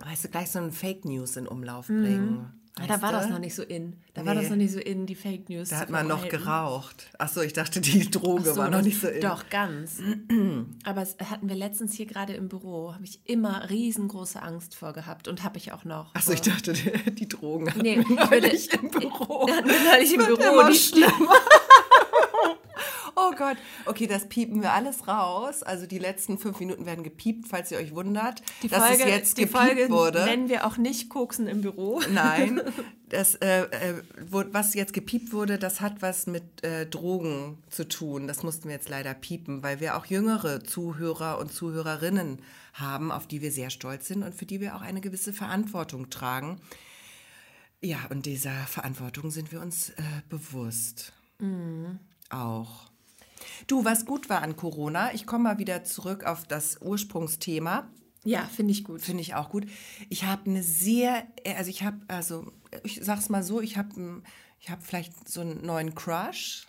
[0.00, 2.46] Weißt du, gleich so ein Fake News in Umlauf bringen.
[2.80, 4.00] Ja, da war das noch nicht so in.
[4.14, 4.40] Da war Nee.
[4.40, 5.68] das noch nicht so in, die Fake News.
[5.68, 7.08] Da hat man noch geraucht.
[7.18, 9.20] Achso, ich dachte, die Droge so, war noch nicht so in.
[9.20, 9.98] Doch, ganz.
[10.84, 12.92] Aber es hatten wir letztens hier gerade im Büro.
[12.92, 16.12] Habe ich immer riesengroße Angst vor gehabt und habe ich auch noch.
[16.16, 19.48] Achso, ich dachte, die, die Drogen hatten Nee, wir ich würde- neulich im Büro.
[19.48, 21.34] hatten wir neulich im Büro, Immer die- schlimmer.
[23.34, 23.56] Oh Gott.
[23.86, 25.62] Okay, das piepen wir alles raus.
[25.62, 29.08] Also die letzten fünf Minuten werden gepiept, falls ihr euch wundert, Die dass Folge, es
[29.08, 30.24] jetzt die gepiept Folge wurde.
[30.24, 32.00] nennen wir auch nicht Koksen im Büro.
[32.12, 32.60] Nein,
[33.08, 38.26] das, äh, äh, was jetzt gepiept wurde, das hat was mit äh, Drogen zu tun.
[38.26, 42.40] Das mussten wir jetzt leider piepen, weil wir auch jüngere Zuhörer und Zuhörerinnen
[42.74, 46.10] haben, auf die wir sehr stolz sind und für die wir auch eine gewisse Verantwortung
[46.10, 46.60] tragen.
[47.80, 51.12] Ja, und dieser Verantwortung sind wir uns äh, bewusst.
[52.30, 52.93] Auch.
[53.66, 57.90] Du, was gut war an Corona, ich komme mal wieder zurück auf das Ursprungsthema.
[58.24, 59.02] Ja, finde ich gut.
[59.02, 59.66] Finde ich auch gut.
[60.08, 61.26] Ich habe eine sehr,
[61.56, 62.50] also ich habe, also
[62.82, 64.22] ich sag's mal so, ich habe
[64.60, 66.66] ich hab vielleicht so einen neuen Crush.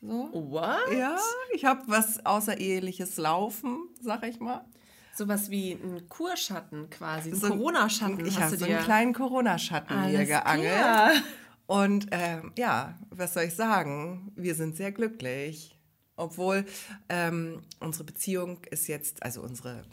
[0.00, 0.30] So.
[0.32, 0.96] What?
[0.96, 1.16] Ja,
[1.54, 4.64] ich habe was Außereheliches laufen, sag ich mal.
[5.14, 10.28] Sowas wie ein Kurschatten quasi, ein So Corona-Schatten Ich habe so einen kleinen Corona-Schatten Alles
[10.28, 10.74] geangelt.
[10.74, 11.10] klar.
[11.66, 14.30] Und ähm, ja, was soll ich sagen?
[14.36, 15.75] Wir sind sehr glücklich.
[16.16, 16.64] Obwohl
[17.08, 19.84] ähm, unsere Beziehung ist jetzt, also unsere,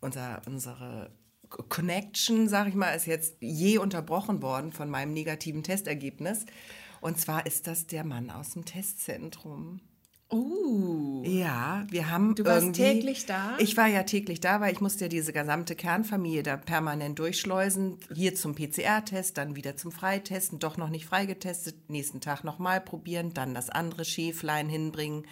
[0.00, 1.10] unser, unsere
[1.48, 6.46] Connection, sag ich mal, ist jetzt je unterbrochen worden von meinem negativen Testergebnis.
[7.00, 9.80] Und zwar ist das der Mann aus dem Testzentrum.
[10.30, 11.22] Uh.
[11.24, 13.56] Ja, wir haben Du warst täglich da?
[13.58, 17.96] Ich war ja täglich da, weil ich musste ja diese gesamte Kernfamilie da permanent durchschleusen.
[18.14, 23.32] Hier zum PCR-Test, dann wieder zum Freitesten, doch noch nicht freigetestet, nächsten Tag nochmal probieren,
[23.32, 25.26] dann das andere Schäflein hinbringen.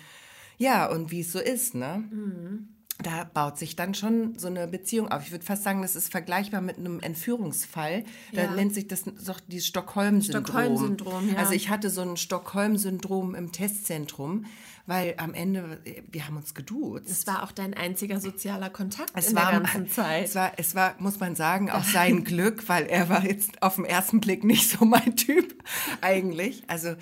[0.57, 2.05] Ja, und wie es so ist, ne?
[2.11, 2.69] Mhm.
[3.03, 5.23] Da baut sich dann schon so eine Beziehung auf.
[5.27, 8.05] Ich würde fast sagen, das ist vergleichbar mit einem Entführungsfall.
[8.33, 8.51] Da Ja.
[8.53, 10.45] nennt sich das doch dieses Stockholm-Syndrom.
[10.47, 11.37] Stockholm-Syndrom, ja.
[11.37, 14.47] Also ich hatte so ein Stockholm-Syndrom im Testzentrum,
[14.87, 17.11] weil am Ende, wir haben uns geduzt.
[17.11, 20.25] Das war auch dein einziger sozialer Kontakt Es in war, der ganzen Zeit.
[20.27, 23.77] Es war, es war, muss man sagen, auch sein Glück, weil er war jetzt auf
[23.77, 25.63] den ersten Blick nicht so mein Typ
[26.01, 26.63] eigentlich.
[26.69, 26.95] Also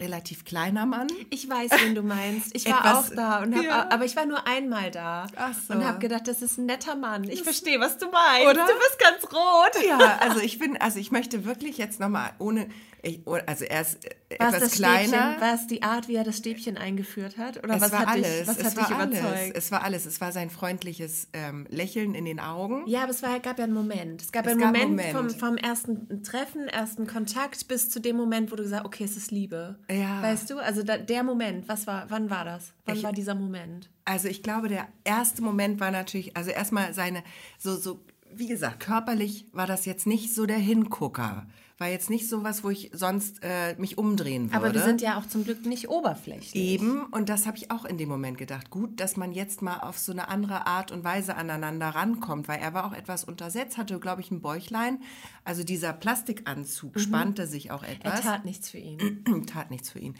[0.00, 1.08] relativ kleiner Mann.
[1.28, 2.54] Ich weiß, wen du meinst.
[2.56, 3.90] Ich war Etwas- auch da, und hab, Ja.
[3.90, 5.26] aber ich war nur einmal da.
[5.36, 5.74] Ach so.
[5.74, 7.24] Und habe gedacht, das ist ein netter Mann.
[7.24, 8.46] Ich verstehe, was du meinst.
[8.48, 8.66] Oder?
[8.66, 9.86] Du bist ganz rot.
[9.86, 12.68] Ja, also ich bin, also ich möchte wirklich jetzt nochmal ohne,
[13.02, 15.40] ich, also er ist äh, War es etwas das kleiner.
[15.40, 17.62] War es die Art, wie er das Stäbchen eingeführt hat?
[17.64, 18.38] Oder es was war hat alles.
[18.40, 19.18] dich, was es hat war dich alles.
[19.20, 19.56] überzeugt?
[19.56, 20.06] Es war alles.
[20.06, 22.82] Es war sein freundliches ähm, Lächeln in den Augen.
[22.86, 24.20] Ja, aber es war, gab ja einen Moment.
[24.22, 25.12] Es gab Es einen gab Moment, Moment.
[25.12, 29.04] Vom, vom ersten Treffen, ersten Kontakt bis zu dem Moment, wo du gesagt hast, okay,
[29.04, 29.78] es ist Liebe.
[29.90, 30.22] Ja.
[30.22, 30.58] Weißt du?
[30.58, 32.72] Also da, der Moment, was war, wann war das?
[32.84, 33.88] Wann Ich- war dieser Moment?
[34.04, 37.22] Also ich glaube, der erste Moment war natürlich, also erstmal seine,
[37.58, 38.00] so, so,
[38.34, 41.46] wie gesagt, körperlich war das jetzt nicht so der Hingucker.
[41.80, 44.56] War jetzt nicht so was, wo ich sonst äh, mich umdrehen würde.
[44.56, 46.54] Aber wir sind ja auch zum Glück nicht oberflächlich.
[46.54, 48.68] Eben, und das habe ich auch in dem Moment gedacht.
[48.68, 52.58] Gut, dass man jetzt mal auf so eine andere Art und Weise aneinander rankommt, weil
[52.58, 55.00] er war auch etwas untersetzt, hatte, glaube ich, ein Bäuchlein.
[55.42, 58.20] Also dieser Plastikanzug spannte sich auch Er etwas.
[58.20, 59.24] tat nichts für ihn.
[59.46, 60.16] tat nichts für ihn.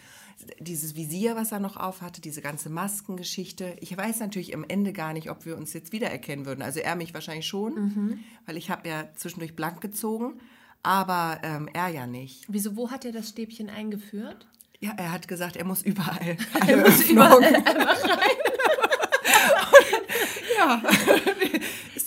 [0.61, 3.77] Dieses Visier, was er noch auf hatte, diese ganze Maskengeschichte.
[3.81, 6.63] Ich weiß natürlich am Ende gar nicht, ob wir uns jetzt wiedererkennen würden.
[6.63, 10.41] Also er mich wahrscheinlich schon, weil ich habe ja zwischendurch blank gezogen,
[10.83, 12.45] aber ähm, er ja nicht.
[12.49, 14.47] Wieso, wo hat er das Stäbchen eingeführt?
[14.81, 16.39] Ja, er hat gesagt, er muss überall.
[16.67, 17.43] Er muss überall
[20.59, 20.83] ja,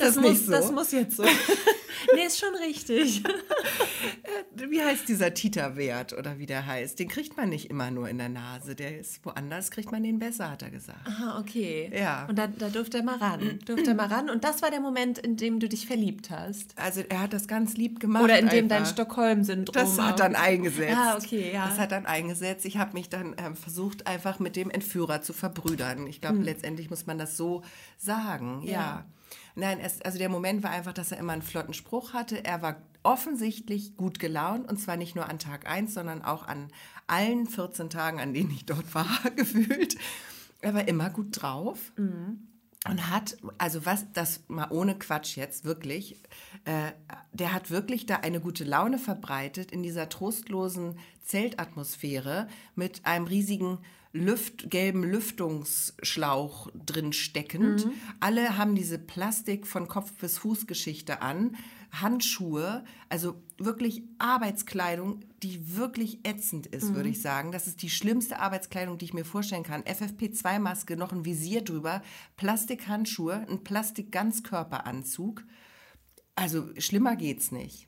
[0.08, 0.52] ist das, muss, nicht so?
[0.52, 1.24] das muss jetzt so.
[2.16, 3.24] nee, ist schon richtig.
[4.70, 7.00] wie heißt dieser Titerwert oder wie der heißt?
[7.00, 8.76] Den kriegt man nicht immer nur in der Nase.
[8.76, 11.08] Der ist woanders, kriegt man den besser, hat er gesagt.
[11.08, 11.92] Aha, okay.
[11.94, 12.26] Ja.
[12.28, 13.60] Und da, da durfte er mal ran.
[13.66, 14.30] Durfte er mal ran.
[14.30, 16.78] Und das war der Moment, in dem du dich verliebt hast.
[16.78, 18.24] Also er hat das ganz lieb gemacht.
[18.24, 18.92] Oder in dem dein einfach.
[18.94, 19.74] Stockholm-Syndrom.
[19.74, 20.98] Das hat dann eingesetzt.
[20.98, 21.68] Ah, okay, ja.
[21.68, 22.66] Das hat dann eingesetzt.
[22.66, 26.08] Ich habe mich dann ähm, versucht, einfach mit dem Entführer zu verbrüdern.
[26.08, 27.64] Ich glaube, letztendlich muss man das so
[27.98, 28.62] sagen.
[28.64, 28.64] Ja.
[28.64, 28.70] Hm.
[28.74, 29.06] Ja.
[29.56, 32.44] Nein, es, also der Moment war einfach, dass er immer einen flotten Spruch hatte.
[32.44, 36.70] Er war offensichtlich gut gelaunt und zwar nicht nur an Tag 1, sondern auch an
[37.08, 39.96] allen 14 Tagen, an denen ich dort war, gefühlt.
[40.62, 41.92] Er war immer gut drauf.
[42.90, 46.18] Und hat, also was, das mal ohne Quatsch jetzt, wirklich,
[46.66, 46.92] äh,
[47.32, 53.78] der hat wirklich da eine gute Laune verbreitet in dieser trostlosen Zeltatmosphäre mit einem riesigen
[54.14, 57.88] Lüft, gelben Lüftungsschlauch drin steckend.
[58.20, 61.58] Alle haben diese Plastik von Kopf bis Fußgeschichte an,
[61.92, 67.52] Handschuhe, also wirklich Arbeitskleidung, die wirklich ätzend ist, würde ich sagen.
[67.52, 69.84] Das ist die schlimmste Arbeitskleidung, die ich mir vorstellen kann.
[69.84, 72.04] FFP2-Maske, noch ein Visier drüber,
[72.38, 75.44] Plastikhandschuhe, ein Plastik-Ganzkörperanzug.
[76.36, 77.88] Also schlimmer geht's nicht.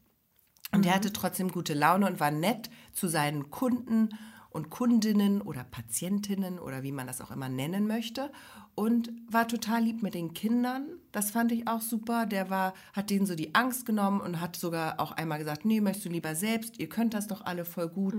[0.72, 4.10] Und er hatte trotzdem gute Laune und war nett zu seinen Kunden
[4.56, 8.32] und Kundinnen oder Patientinnen oder wie man das auch immer nennen möchte
[8.74, 10.88] und war total lieb mit den Kindern.
[11.12, 12.26] Das fand ich auch super.
[12.26, 15.82] Der war, hat denen so die Angst genommen und hat sogar auch einmal gesagt, nee,
[15.82, 16.80] möchtest du lieber selbst?
[16.80, 18.16] Ihr könnt das doch alle voll gut.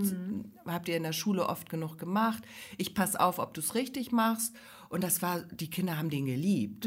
[0.67, 2.43] Habt ihr in der Schule oft genug gemacht.
[2.77, 4.55] Ich pass auf, ob du es richtig machst.
[4.89, 6.85] Und das war, die Kinder haben den geliebt.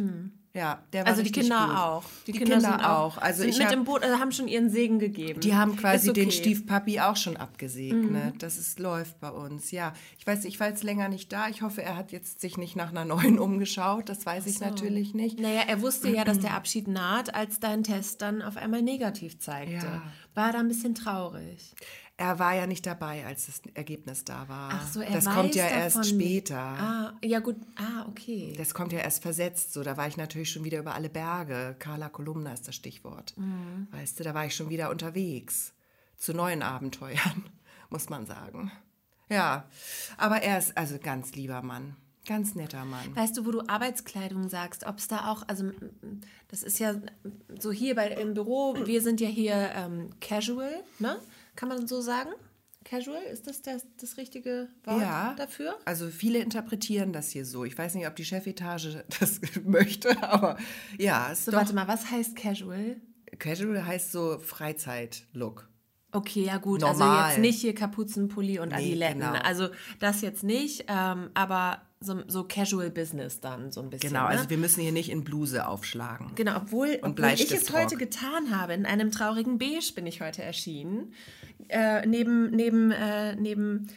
[0.52, 1.76] Ja, der war Also die Kinder gut.
[1.76, 2.04] auch.
[2.26, 3.18] Die, Kinder, auch.
[3.18, 5.40] Also sind ich mit hab, im Boot, also haben schon ihren Segen gegeben.
[5.40, 6.26] die haben quasi den okay.
[6.26, 6.30] Mhm.
[6.30, 8.42] Stiefpapi auch schon abgesegnet.
[8.42, 9.92] Das ist, läuft bei uns, ja.
[10.18, 11.48] Ich weiß, ich war jetzt länger nicht da.
[11.48, 14.08] Ich hoffe, er hat jetzt sich nicht nach einer neuen umgeschaut.
[14.08, 15.38] Das weiß ich natürlich nicht.
[15.38, 19.38] Naja, er wusste ja, dass der Abschied naht, als dein Test dann auf einmal negativ
[19.38, 19.86] zeigte.
[19.86, 20.02] Ja.
[20.34, 21.74] War er da ein bisschen traurig?
[22.20, 24.72] Er war ja nicht dabei, als das Ergebnis da war.
[24.74, 26.58] Ach so, er Das weiß kommt ja davon erst später.
[26.58, 27.56] Ah, ja gut.
[27.76, 28.52] Ah, okay.
[28.58, 29.72] Das kommt ja erst versetzt.
[29.72, 31.76] So, da war ich natürlich schon wieder über alle Berge.
[31.78, 33.32] Carla Kolumna ist das Stichwort.
[33.38, 33.88] Mhm.
[33.90, 35.72] Weißt du, da war ich schon wieder unterwegs.
[36.18, 37.48] Zu neuen Abenteuern,
[37.88, 38.70] muss man sagen.
[39.30, 39.64] Ja,
[40.18, 41.96] aber er ist also ganz lieber Mann.
[42.26, 43.16] Ganz netter Mann.
[43.16, 45.70] Weißt du, wo du Arbeitskleidung sagst, ob es da auch, also
[46.48, 46.96] das ist ja
[47.58, 51.18] so hier bei, im Büro, wir sind ja hier ähm, casual, ne?
[51.60, 52.30] Kann man so sagen?
[52.84, 55.34] Casual, ist das das, das richtige Wort Ja.
[55.36, 55.78] dafür?
[55.84, 57.66] Also viele interpretieren das hier so.
[57.66, 60.56] Ich weiß nicht, ob die Chefetage das möchte, aber
[60.98, 62.96] ja, So, doch, warte mal, was heißt casual?
[63.38, 65.68] Casual heißt so Freizeit-Look.
[66.12, 67.28] Okay, ja gut, also Normal.
[67.32, 69.20] jetzt nicht hier Kapuzenpulli und Nee, Adiletten.
[69.20, 69.32] genau.
[69.34, 69.68] Also
[69.98, 74.10] das jetzt nicht, ähm, aber so, so Casual Business dann so ein bisschen.
[74.10, 74.28] Genau, ne?
[74.30, 76.32] also wir müssen hier nicht in Bluse aufschlagen.
[76.34, 78.72] Genau, obwohl, obwohl ich es heute getan habe.
[78.72, 81.12] In einem traurigen Beige bin ich heute erschienen.
[81.68, 83.88] Äh, neben, neben, äh, neben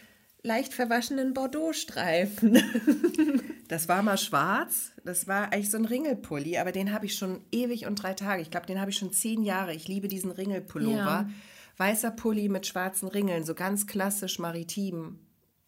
[0.41, 2.61] leicht verwaschenen Bordeaux-Streifen.
[3.69, 4.91] Das war mal schwarz.
[5.03, 8.41] Das war eigentlich so ein Ringelpulli, aber den habe ich schon ewig und drei Tage.
[8.41, 9.73] Ich glaube, den habe ich schon zehn Jahre.
[9.73, 10.95] Ich liebe diesen Ringelpullover.
[10.97, 11.29] Ja.
[11.77, 15.17] Weißer Pulli mit schwarzen Ringeln, so ganz klassisch maritim.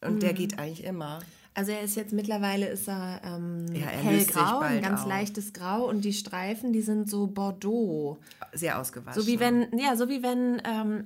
[0.01, 0.35] Und der Mhm.
[0.35, 1.19] geht eigentlich immer.
[1.57, 5.07] Also er ist jetzt mittlerweile ist er, ähm, Ja, er hellgrau, ein ganz auf.
[5.07, 8.17] leichtes Grau und die Streifen, die sind so Bordeaux.
[8.51, 9.21] Sehr ausgewaschen.
[9.21, 11.05] So wie wenn, ja, so wie wenn ähm,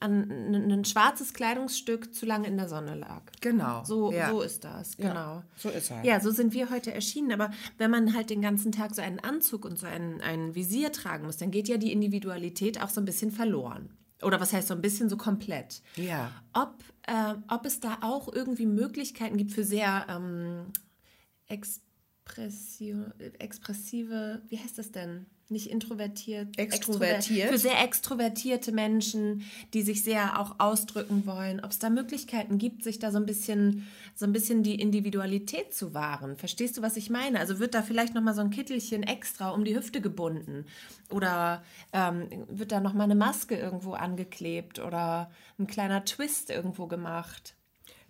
[0.00, 3.20] ein, ein, schwarzes Kleidungsstück zu lange in der Sonne lag.
[3.42, 3.84] Genau.
[3.84, 4.30] So, ja.
[4.30, 5.42] so ist das, genau.
[5.56, 6.02] so ist er.
[6.04, 7.30] Ja, so sind wir heute erschienen.
[7.32, 10.90] Aber wenn man halt den ganzen Tag so einen Anzug und so ein, ein Visier
[10.92, 13.90] tragen muss, dann geht ja die Individualität auch so ein bisschen verloren.
[14.22, 15.82] Oder was heißt so ein bisschen so komplett.
[15.96, 16.30] Ja.
[16.52, 20.66] Ob, äh, ob es da auch irgendwie Möglichkeiten gibt für sehr ähm,
[21.46, 23.06] expressio,
[23.38, 25.26] expressive, wie heißt das denn?
[25.48, 26.58] Nicht introvertiert.
[26.58, 27.46] Extrovertiert.
[27.46, 31.60] Extrover- Für sehr extrovertierte Menschen, die sich sehr auch ausdrücken wollen.
[31.62, 35.74] Ob es da Möglichkeiten gibt, sich da so ein bisschen, so ein bisschen die Individualität
[35.74, 36.36] zu wahren.
[36.36, 37.38] Verstehst du, was ich meine?
[37.38, 40.64] Also wird da vielleicht nochmal so ein Kittelchen extra um die Hüfte gebunden?
[41.10, 44.78] Oder ähm, wird da nochmal eine Maske irgendwo angeklebt?
[44.78, 47.54] Oder ein kleiner Twist irgendwo gemacht?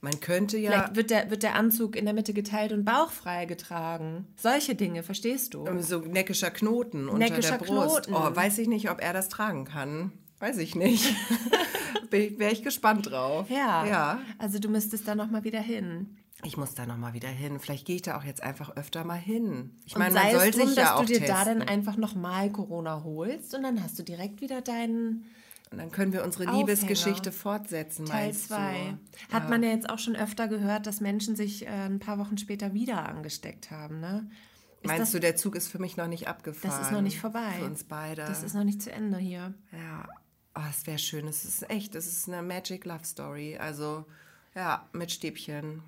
[0.05, 0.73] Man könnte ja.
[0.73, 4.27] Vielleicht wird der, wird der Anzug in der Mitte geteilt und bauchfrei getragen.
[4.37, 5.65] Solche Dinge, verstehst du?
[5.81, 8.09] So neckischer Knoten unter Neckischer der Brust.
[8.09, 8.15] Knoten.
[8.15, 10.11] Oh, weiß ich nicht, ob er das tragen kann.
[10.41, 11.15] Weiß ich nicht.
[12.11, 13.49] Wäre ich gespannt drauf.
[13.49, 13.87] Ja.
[13.87, 14.21] Ja.
[14.39, 16.19] Also du müsstest da nochmal wieder hin.
[16.45, 17.61] Ich muss da nochmal wieder hin.
[17.61, 19.77] Vielleicht gehe ich da auch jetzt einfach öfter mal hin.
[19.87, 21.37] Ich Und meine, man soll drum, sich dass ja auch du dir testen.
[21.37, 25.27] da dann einfach nochmal Corona holst und dann hast du direkt wieder deinen
[25.73, 26.59] Und dann können wir unsere Aufhänger.
[26.67, 28.97] Liebesgeschichte fortsetzen, Teil meinst 2.
[29.31, 29.35] du?
[29.35, 32.37] Hat man ja jetzt auch schon öfter gehört, dass Menschen sich äh, ein paar Wochen
[32.39, 34.31] später wieder angesteckt haben, ne?
[34.83, 36.77] Ist Meinst das, du, der Zug ist für mich noch nicht abgefahren?
[36.77, 37.53] das ist noch nicht vorbei.
[37.59, 38.23] Für uns beide.
[38.23, 39.55] Das ist noch nicht zu Ende hier.
[39.73, 40.09] ja.
[40.55, 41.27] Oh, es wäre schön.
[41.29, 43.57] Es ist echt, es ist eine Magic Love Story.
[43.57, 44.05] Also,
[44.55, 45.83] ja, mit Stäbchen.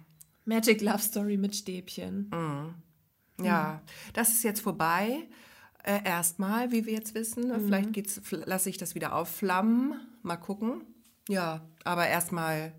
[0.46, 2.30] Magic Love Story mit Stäbchen.
[2.32, 3.44] Mhm.
[3.44, 3.82] Ja,
[4.14, 5.28] das ist jetzt vorbei.
[5.84, 7.48] Äh, erstmal, wie wir jetzt wissen.
[7.48, 7.66] Mhm.
[7.66, 10.00] Vielleicht geht's, lasse ich das wieder aufflammen.
[10.22, 10.82] Mal gucken.
[11.28, 12.72] Ja, aber erstmal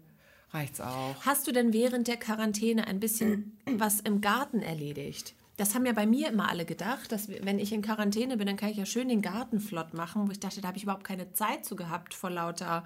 [0.50, 1.16] reicht's auch.
[1.24, 5.36] Hast du denn während der Quarantäne ein bisschen was im Garten erledigt?
[5.58, 8.58] Das haben ja bei mir immer alle gedacht, dass wenn ich in Quarantäne bin, dann
[8.58, 11.06] kann ich ja schön den Garten flott machen, wo ich dachte, da habe ich überhaupt
[11.06, 12.84] keine Zeit zu gehabt vor lauter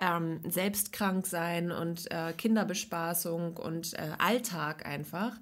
[0.00, 5.38] ähm, selbstkrank sein und äh, Kinderbespaßung und äh, Alltag einfach.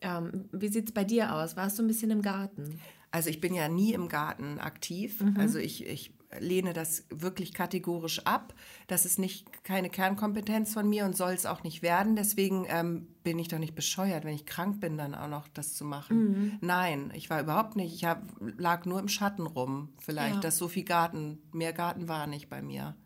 [0.00, 1.56] Ähm, wie sieht es bei dir aus?
[1.56, 2.80] Warst du ein bisschen im Garten?
[3.14, 5.20] Also ich bin ja nie im Garten aktiv.
[5.20, 5.38] Mhm.
[5.38, 8.54] Also ich, ich lehne das wirklich kategorisch ab.
[8.88, 12.16] Das ist nicht keine Kernkompetenz von mir und soll es auch nicht werden.
[12.16, 15.74] Deswegen ähm, bin ich doch nicht bescheuert, wenn ich krank bin, dann auch noch das
[15.74, 16.24] zu machen.
[16.24, 16.58] Mhm.
[16.60, 17.94] Nein, ich war überhaupt nicht.
[17.94, 18.24] Ich hab,
[18.58, 19.90] lag nur im Schatten rum.
[20.00, 20.40] Vielleicht, Ja.
[20.40, 22.96] dass so viel Garten, mehr Garten war nicht bei mir.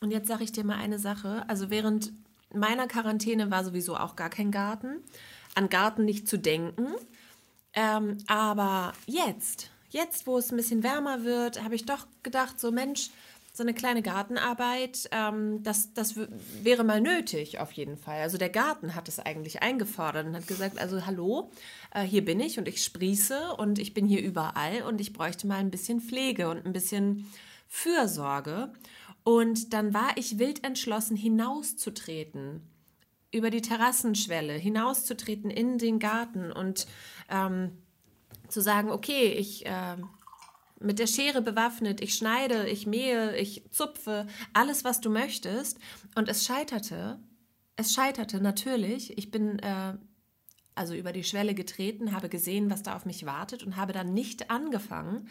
[0.00, 1.44] Und jetzt sage ich dir mal eine Sache.
[1.48, 2.12] Also während
[2.52, 4.96] meiner Quarantäne war sowieso auch gar kein Garten.
[5.54, 6.88] An Garten nicht zu denken.
[7.74, 12.72] Ähm, aber jetzt, jetzt, wo es ein bisschen wärmer wird, habe ich doch gedacht, so
[12.72, 13.10] Mensch,
[13.52, 16.14] so eine kleine Gartenarbeit, ähm, das, das
[16.62, 18.20] wäre mal nötig auf jeden Fall.
[18.20, 21.50] Also der Garten hat es eigentlich eingefordert und hat gesagt, also hallo,
[21.92, 25.46] äh, hier bin ich und ich sprieße und ich bin hier überall und ich bräuchte
[25.46, 27.30] mal ein bisschen Pflege und ein bisschen
[27.68, 28.72] Fürsorge.
[29.24, 32.62] Und dann war ich wild entschlossen, hinauszutreten
[33.32, 36.86] über die Terrassenschwelle, hinauszutreten in den Garten und
[37.28, 37.72] ähm,
[38.48, 40.08] zu sagen, okay, ich ähm,
[40.80, 45.78] mit der Schere bewaffnet, ich schneide, ich mähe, ich zupfe, alles, was du möchtest.
[46.14, 47.20] Und es scheiterte.
[47.76, 49.16] Es scheiterte natürlich.
[49.18, 49.94] Ich bin äh,
[50.74, 54.14] also über die Schwelle getreten, habe gesehen, was da auf mich wartet und habe dann
[54.14, 55.28] nicht angefangen.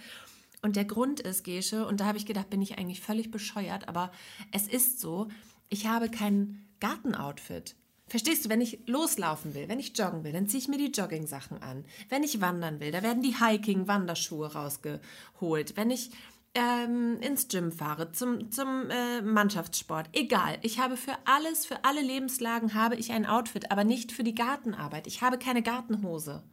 [0.61, 3.87] Und der Grund ist, Gesche, und da habe ich gedacht, bin ich eigentlich völlig bescheuert,
[3.87, 4.11] aber
[4.51, 5.29] es ist so,
[5.69, 7.75] ich habe kein Gartenoutfit.
[8.09, 10.91] Verstehst du, wenn ich loslaufen will, wenn ich joggen will, dann ziehe ich mir die
[10.91, 11.85] Jogging-Sachen an.
[12.09, 15.77] Wenn ich wandern will, da werden die Hiking-Wanderschuhe rausgeholt.
[15.77, 16.11] Wenn ich
[16.55, 20.57] ähm, ins Gym fahre, zum, zum äh, Mannschaftssport, egal.
[20.63, 24.35] Ich habe für alles, für alle Lebenslagen habe ich ein Outfit, aber nicht für die
[24.35, 25.05] Gartenarbeit.
[25.05, 26.43] Ich habe keine Gartenhose.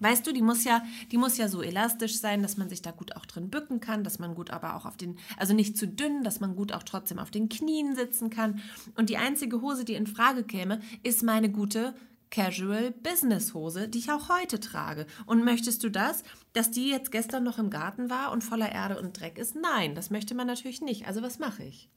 [0.00, 2.90] Weißt du, die muss ja, die muss ja so elastisch sein, dass man sich da
[2.90, 5.86] gut auch drin bücken kann, dass man gut aber auch auf den, also nicht zu
[5.86, 8.60] dünn, dass man gut auch trotzdem auf den Knien sitzen kann.
[8.96, 11.94] Und die einzige Hose, die in Frage käme, ist meine gute
[12.30, 15.06] Casual Business Hose, die ich auch heute trage.
[15.26, 18.98] Und möchtest du das, dass die jetzt gestern noch im Garten war und voller Erde
[18.98, 19.54] und Dreck ist?
[19.54, 21.06] Nein, das möchte man natürlich nicht.
[21.06, 21.90] Also was mache ich?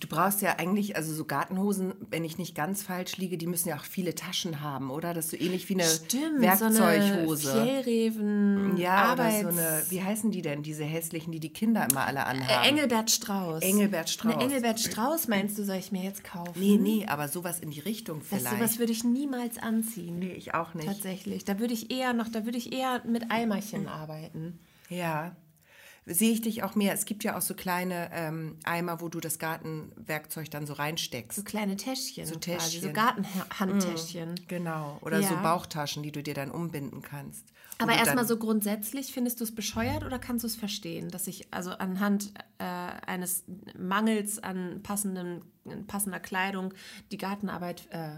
[0.00, 3.68] Du brauchst ja eigentlich, also so Gartenhosen, wenn ich nicht ganz falsch liege, die müssen
[3.68, 5.12] ja auch viele Taschen haben, oder?
[5.12, 5.84] Das ist so ähnlich wie eine
[6.40, 7.50] Werkzeughose.
[7.52, 9.44] So eine Fjellreven, ja, Arbeits...
[9.44, 12.22] oder so eine, wie heißen die denn, diese hässlichen, die die Kinder immer alle Äh,
[12.24, 12.64] anhaben?
[12.68, 13.62] Engelbert Strauß.
[13.62, 14.34] Engelbert Strauß.
[14.34, 16.52] Eine Engelbert Strauß meinst du, soll ich mir jetzt kaufen?
[16.58, 18.56] Nee, nee, aber sowas in die Richtung Das, vielleicht.
[18.56, 20.18] sowas würde ich niemals anziehen.
[20.18, 20.86] nee, ich auch nicht.
[20.86, 21.44] Tatsächlich.
[21.44, 24.58] Da würde ich eher noch, da würde ich eher mit Eimerchen arbeiten.
[24.88, 25.36] Ja.
[26.04, 26.92] Sehe ich dich auch mehr.
[26.94, 31.36] Es gibt ja auch so kleine ähm, Eimer, wo du das Gartenwerkzeug dann so reinsteckst.
[31.36, 32.26] So kleine Täschchen.
[32.26, 32.92] So Quasi, so Täschchen.
[32.92, 34.34] Gartenhandtäschchen.
[34.48, 34.98] Genau.
[35.02, 35.28] Oder Ja.
[35.28, 37.46] so Bauchtaschen, die du dir dann umbinden kannst.
[37.78, 41.52] Aber erstmal so grundsätzlich, findest du es bescheuert oder kannst du es verstehen, dass ich
[41.52, 43.44] also anhand äh, eines
[43.78, 45.42] Mangels an passenden,
[45.86, 46.74] passender Kleidung
[47.10, 48.16] die Gartenarbeit, äh,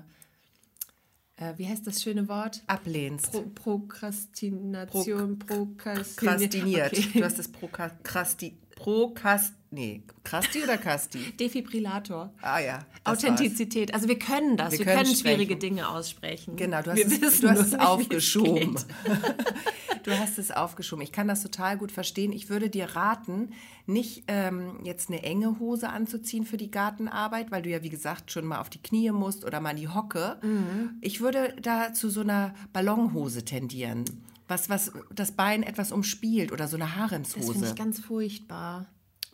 [1.36, 2.62] äh, wie heißt das schöne Wort?
[2.66, 3.32] ablehnst.
[3.32, 6.16] Pro Prokrastination, Prokrastiniert.
[6.16, 6.92] Prokrastiniert.
[6.92, 7.18] Okay.
[7.18, 8.56] Du hast das Prokrasti...
[8.76, 9.54] Prokast...
[9.70, 11.32] Nee, Krasti oder Kasti?
[11.40, 12.32] Defibrillator.
[12.40, 12.78] Ah ja.
[12.78, 13.24] das war's.
[13.24, 13.92] Authentizität.
[13.92, 14.72] Also wir können das.
[14.72, 15.56] Wir Wir, können können, schwierige.
[15.56, 16.56] Dinge aussprechen.
[16.56, 18.76] Genau, du hast, wir es, du hast es aufgeschoben.
[20.04, 21.02] du hast es aufgeschoben.
[21.02, 22.32] Ich kann das total gut verstehen.
[22.32, 23.50] Ich würde dir raten,
[23.86, 28.30] nicht ähm, jetzt eine enge Hose anzuziehen für die Gartenarbeit, weil du ja, wie gesagt,
[28.30, 30.38] schon mal auf die Knie musst oder mal in die Hocke.
[30.42, 30.90] Mhm.
[31.00, 34.04] Ich würde da zu so einer Ballonhose tendieren.
[34.46, 37.66] Was, was das Bein etwas umspielt oder so eine Das finde Haremshose.
[37.66, 38.86] ich ganz furchtbar.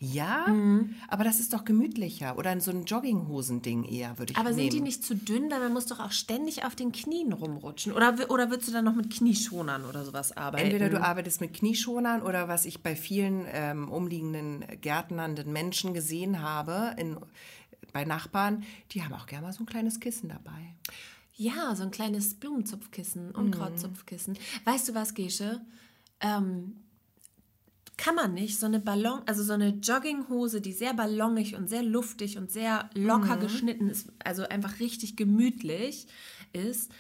[0.03, 0.47] Ja,
[1.09, 2.39] aber das ist doch gemütlicher.
[2.39, 4.61] Oder so ein Jogginghosending eher, würde ich Aber nehmen.
[4.63, 5.51] sind die nicht zu dünn?
[5.51, 7.93] Weil man muss doch auch ständig auf den Knien rumrutschen.
[7.93, 10.65] Oder, oder würdest du dann noch mit Knieschonern oder sowas arbeiten?
[10.65, 16.41] Entweder du arbeitest mit Knieschonern oder was ich bei vielen ähm, umliegenden gärtnernden Menschen gesehen
[16.41, 17.19] habe, in,
[17.93, 20.75] bei Nachbarn, die haben auch gerne mal so ein kleines Kissen dabei.
[21.37, 23.35] Ja, so ein kleines Blumenzupfkissen, Mhm.
[23.35, 24.39] Unkrautzupfkissen.
[24.65, 25.61] Weißt du was, Gesche?
[26.21, 26.77] Ähm,
[28.03, 31.83] kann man nicht so eine Ballon, also so eine Jogginghose, die sehr ballongig und sehr
[31.83, 33.41] luftig und sehr locker Mhm.
[33.41, 36.07] geschnitten ist, also einfach richtig gemütlich
[36.55, 36.91] ist,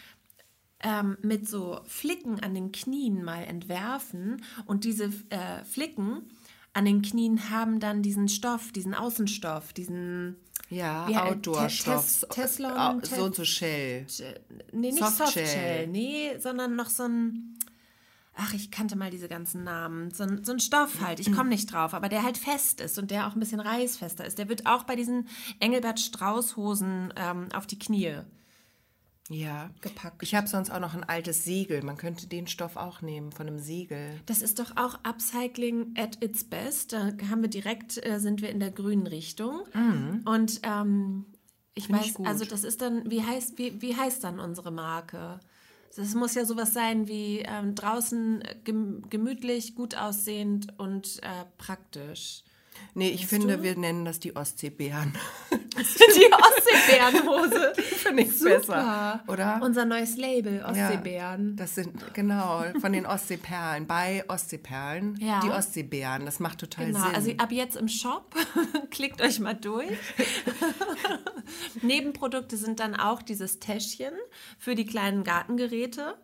[0.82, 6.22] ähm, mit so Flicken an den Knien mal entwerfen und diese äh, Flicken
[6.74, 10.36] an den Knien haben dann diesen Stoff, diesen Außenstoff, diesen
[10.68, 12.04] Ja, Outdoor-Stoff.
[12.04, 14.06] Tes- Teslon, Au- Te- so und so Shell.
[14.72, 15.46] Nee, nicht Softshell.
[15.46, 15.86] Softshell.
[15.88, 17.56] Nee, sondern noch so ein.
[18.36, 20.12] Ach, ich kannte mal diese ganzen Namen.
[20.12, 21.20] So ein, so ein Stoff halt.
[21.20, 24.24] Ich komme nicht drauf, aber der halt fest ist und der auch ein bisschen reißfester
[24.24, 24.38] ist.
[24.38, 25.28] Der wird auch bei diesen
[25.58, 28.20] Engelbert Strauß-Hosen ähm, auf die Knie.
[29.28, 29.70] Ja.
[29.80, 30.22] Gepackt.
[30.22, 31.82] Ich habe sonst auch noch ein altes Segel.
[31.82, 34.20] Man könnte den Stoff auch nehmen von einem Segel.
[34.26, 36.92] Das ist doch auch Upcycling at its best.
[36.92, 39.62] Da haben wir direkt, äh, sind wir in der grünen Richtung.
[40.24, 41.26] Und ähm,
[41.74, 42.26] ich Find ich weiß, gut.
[42.26, 45.40] also das ist dann, wie heißt, wie, wie heißt dann unsere Marke?
[45.96, 51.44] Das muss ja sowas sein wie ähm, draußen äh, gem gemütlich, gut aussehend und äh,
[51.58, 52.44] praktisch.
[52.94, 55.14] Nee, ich finde, wir nennen das die Ostseebären.
[55.80, 57.72] Die Ostseebärenhose.
[57.76, 58.58] Finde ich Super.
[58.58, 59.24] besser.
[59.28, 59.60] Oder?
[59.62, 61.56] Unser neues Label, Ostseebären.
[61.56, 63.86] Das sind, genau, von den Ostseeperlen.
[63.86, 65.40] Bei Ostseeperlen, Ja.
[65.40, 66.26] die Ostseebären.
[66.26, 67.14] Das macht total Genau, Sinn.
[67.14, 68.34] also ab jetzt im Shop.
[68.90, 69.86] Klickt euch mal durch.
[71.82, 74.12] Nebenprodukte sind dann auch dieses Täschchen
[74.58, 76.16] für die kleinen Gartengeräte.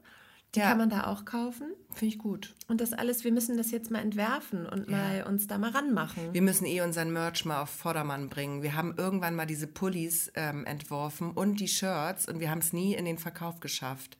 [0.55, 0.69] Die Ja.
[0.71, 1.73] kann man da auch kaufen.
[1.93, 2.55] Finde ich gut.
[2.69, 6.33] Und das alles, wir müssen das jetzt mal entwerfen und mal uns da mal ranmachen.
[6.33, 8.63] Wir müssen eh unseren Merch mal auf Vordermann bringen.
[8.63, 12.73] Wir haben irgendwann mal diese Pullis ähm, entworfen und die Shirts und wir haben es
[12.73, 14.17] nie in den Verkauf geschafft.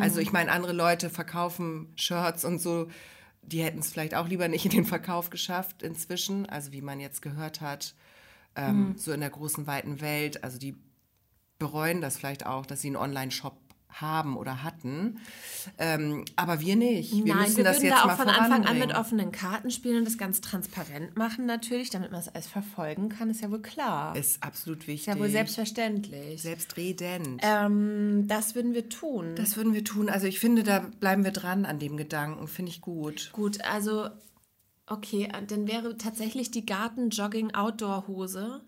[0.00, 2.88] Also ich meine, andere Leute verkaufen Shirts und so,
[3.42, 6.46] die hätten es vielleicht auch lieber nicht in den Verkauf geschafft inzwischen.
[6.48, 7.94] Also wie man jetzt gehört hat,
[8.56, 10.42] ähm, so in der großen, weiten Welt.
[10.42, 10.74] Also die
[11.58, 13.56] bereuen das vielleicht auch, dass sie einen Online-Shop
[14.00, 15.18] haben oder hatten.
[15.78, 17.12] Ähm, aber wir nicht.
[17.12, 19.70] Wir Nein, müssen wir das jetzt da mal auch von Anfang an mit offenen Karten
[19.70, 23.50] spielen und das ganz transparent machen natürlich, damit man es alles verfolgen kann, ist ja
[23.50, 24.16] wohl klar.
[24.16, 25.08] Ist absolut wichtig.
[25.08, 26.42] ist ja wohl selbstverständlich.
[26.42, 27.40] Selbstredend.
[27.42, 29.34] Ähm, das würden wir tun.
[29.36, 30.08] Das würden wir tun.
[30.08, 32.48] Also ich finde, da bleiben wir dran an dem Gedanken.
[32.48, 33.30] Finde ich gut.
[33.32, 34.08] Gut, also
[34.86, 38.60] okay, dann wäre tatsächlich die Garten-Jogging-Outdoor-Hose.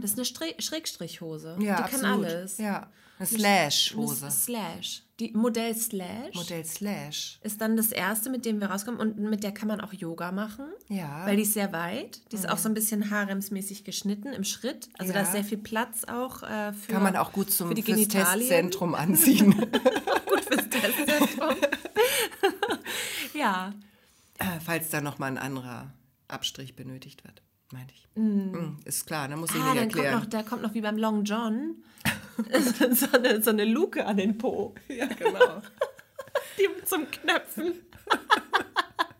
[0.00, 1.56] Das ist eine Schrägstrichhose.
[1.60, 2.02] Ja, die absolut.
[2.02, 2.58] kann alles.
[2.58, 2.90] Ja,
[3.20, 4.30] eine Eine Slash-Hose.
[4.30, 5.02] Slash.
[5.20, 7.38] Die Modell Slash Modell Slash.
[7.42, 8.98] ist dann das erste, mit dem wir rauskommen.
[8.98, 10.64] Und mit der kann man auch Yoga machen.
[10.88, 11.26] Ja.
[11.26, 12.22] Weil die ist sehr weit.
[12.32, 14.88] Die ist auch so ein bisschen haremsmäßig geschnitten im Schritt.
[14.98, 15.24] Also da Ja.
[15.26, 16.92] ist sehr viel Platz auch äh, für.
[16.92, 18.08] Kann man auch gut zum für die fürs.
[18.08, 19.52] Testzentrum anziehen.
[20.26, 21.54] Gut fürs Testzentrum.
[23.34, 23.74] ja.
[24.38, 25.92] Äh, Falls da nochmal ein anderer
[26.28, 27.42] Abstrich benötigt wird,
[27.72, 28.08] meinte ich.
[28.14, 30.18] Mm, Ist klar, da muss ich Ah, nicht dann kommt erklären.
[30.20, 31.76] noch, da kommt noch wie beim Long John
[32.94, 34.74] so, eine, so eine Luke an den Po.
[34.88, 35.62] ja, genau.
[36.58, 37.74] Die zum Knöpfen.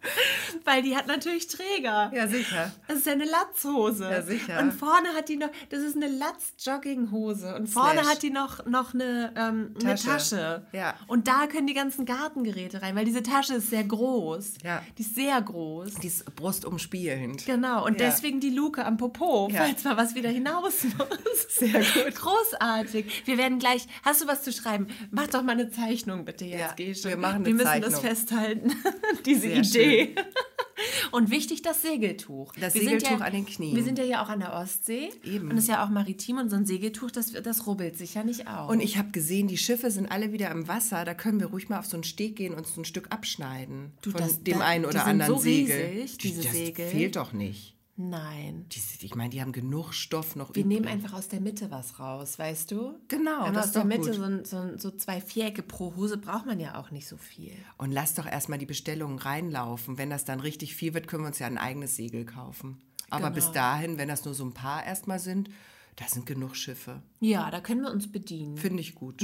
[0.65, 2.11] Weil die hat natürlich Träger.
[2.15, 2.73] Ja, sicher.
[2.89, 4.05] Das ist ja eine Latzhose.
[4.11, 4.59] Ja, sicher.
[4.61, 7.55] Und vorne hat die noch, das ist eine Latz-Jogginghose.
[7.55, 8.07] Und vorne Slash.
[8.07, 10.07] hat die noch, noch eine, ähm, eine Tasche.
[10.07, 10.67] Tasche.
[10.73, 10.95] Ja.
[11.07, 14.55] Und da können die ganzen Gartengeräte rein, weil diese Tasche ist sehr groß.
[14.65, 14.83] Ja.
[14.99, 15.95] Die ist sehr groß.
[15.97, 17.47] Die ist brustumspielend.
[17.47, 18.07] Genau, und Ja.
[18.09, 19.65] deswegen die Luke am Popo, Ja.
[19.65, 21.47] falls mal was wieder hinaus muss.
[21.57, 22.15] Sehr gut.
[22.15, 23.23] Großartig.
[23.27, 24.89] Wir werden gleich, hast du was zu schreiben?
[25.11, 27.09] Mach doch mal eine Zeichnung bitte jetzt, Ja, Gesche.
[27.11, 27.91] wir machen eine Wir müssen Zeichnung.
[27.91, 28.73] das festhalten,
[29.27, 29.90] diese Sehr Idee.
[31.13, 32.53] Und wichtig das Segeltuch.
[32.59, 33.77] Das Wir Segeltuch an den Knien.
[33.77, 35.11] Wir sind ja hier auch an der Ostsee.
[35.25, 35.51] Eben.
[35.51, 38.25] Und das ist ja auch maritim und so ein Segeltuch, das, das rubbelt sich ja
[38.25, 38.71] nicht auf.
[38.71, 41.05] Und ich habe gesehen, die Schiffe sind alle wieder im Wasser.
[41.05, 43.93] Da können wir ruhig mal auf so einen Steg gehen und so ein Stück abschneiden.
[44.01, 45.77] Du, von das- dem da- einen oder anderen so Segel.
[45.77, 46.87] riesig, Die- diese das Segel.
[46.89, 47.75] fehlt doch nicht.
[48.09, 48.65] Nein.
[48.71, 50.67] Die, ich meine, die haben genug Stoff noch Wir übrig.
[50.81, 52.99] nehmen einfach aus der Mitte was raus, weißt du?
[53.09, 56.77] Genau, das aus der Mitte so, so, so zwei Vierecke pro Hose braucht man ja
[56.79, 57.53] auch nicht so viel.
[57.79, 59.99] Und lass doch erstmal die Bestellungen reinlaufen.
[59.99, 62.81] Wenn das dann richtig viel wird, können wir uns ja ein eigenes Segel kaufen.
[63.11, 63.35] Aber Genau.
[63.35, 65.51] bis dahin, wenn das nur so ein paar erstmal sind,
[65.97, 67.03] da sind genug Schiffe.
[67.21, 68.57] Ja, da können wir uns bedienen.
[68.57, 69.23] Finde ich gut.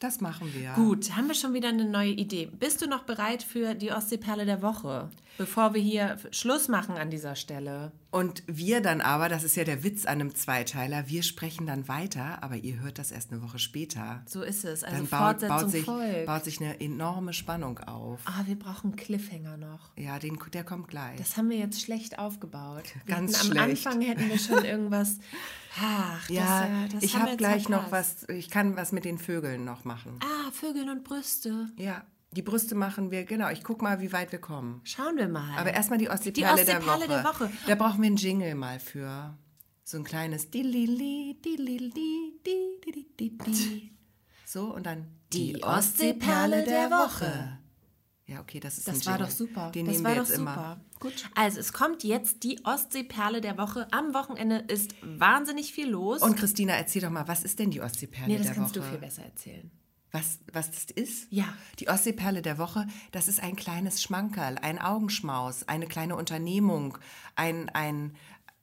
[0.00, 0.72] Das machen wir.
[0.74, 2.46] Gut, haben wir schon wieder eine neue Idee.
[2.46, 5.10] Bist du noch bereit für die Ostseeperle der Woche?
[5.38, 7.92] Bevor wir hier Schluss machen an dieser Stelle.
[8.10, 11.86] Und wir dann aber, das ist ja der Witz an einem Zweiteiler, wir sprechen dann
[11.88, 14.22] weiter, aber ihr hört das erst eine Woche später.
[14.26, 14.84] So ist es.
[14.84, 18.20] Also Dann baut, baut, sich, baut sich eine enorme Spannung auf.
[18.24, 19.90] Ah, wir brauchen einen Cliffhanger noch.
[19.96, 21.18] Ja, den, der kommt gleich.
[21.18, 22.84] Das haben wir jetzt schlecht aufgebaut.
[23.06, 23.86] Ganz hätten am schlecht.
[23.86, 25.18] Anfang hätten wir schon irgendwas.
[25.78, 29.18] Ach, ja, das, das ich habe jetzt gleich noch was, ich kann was mit den
[29.18, 30.18] Vögeln noch machen.
[30.22, 31.66] Ah, Vögel und Brüste.
[31.76, 32.02] Ja,
[32.32, 33.48] die Brüste machen wir, genau.
[33.50, 34.80] Ich guck mal, wie weit wir kommen.
[34.84, 35.58] Schauen wir mal.
[35.58, 37.08] Aber erstmal die Ostseeperle, der, Ostseeperle Woche.
[37.08, 37.50] der Woche.
[37.66, 39.36] Da brauchen wir einen Jingle mal für.
[39.84, 43.92] So ein kleines Dilili, Dilili, di, di, di, di, di.
[44.44, 47.58] So, und dann Die Ostseeperle der Woche.
[48.26, 49.26] Ja, okay, das ist ein Das war Jingle.
[49.28, 49.70] doch super.
[49.70, 50.52] Den das nehmen war wir doch jetzt super.
[50.52, 50.80] immer.
[50.98, 51.30] Gut.
[51.36, 53.86] Also es kommt jetzt die Ostseeperle der Woche.
[53.92, 56.22] Am Wochenende ist wahnsinnig viel los.
[56.22, 58.84] Und Christina, erzähl doch mal, was ist denn die Ostseeperle nee, das der kannst Woche?
[58.84, 59.70] du viel besser erzählen.
[60.16, 61.26] Was, was das ist?
[61.30, 61.44] Ja.
[61.78, 66.96] Die Ostseeperle der Woche, das ist ein kleines Schmankerl, ein Augenschmaus, eine kleine Unternehmung,
[67.34, 68.14] ein, ein,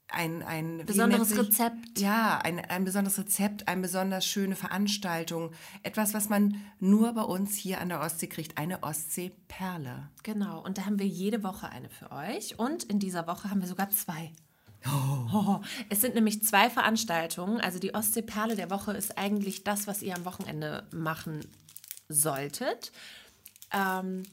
[0.07, 1.99] ein, ein Besonderes sich- Rezept.
[1.99, 5.51] Ja, ein, ein besonderes Rezept, eine besonders schöne Veranstaltung.
[5.83, 8.57] Etwas, was man nur bei uns hier an der Ostsee kriegt.
[8.57, 10.09] Eine Ostseeperle.
[10.23, 12.57] Genau, und da haben wir jede Woche eine für euch.
[12.59, 14.31] Und in dieser Woche haben wir sogar zwei.
[14.85, 15.61] Oh.
[15.89, 17.61] Es sind nämlich zwei Veranstaltungen.
[17.61, 21.41] Also die Ostseeperle der Woche ist eigentlich das, was ihr am Wochenende machen
[22.09, 22.91] solltet.
[23.71, 24.23] Ähm,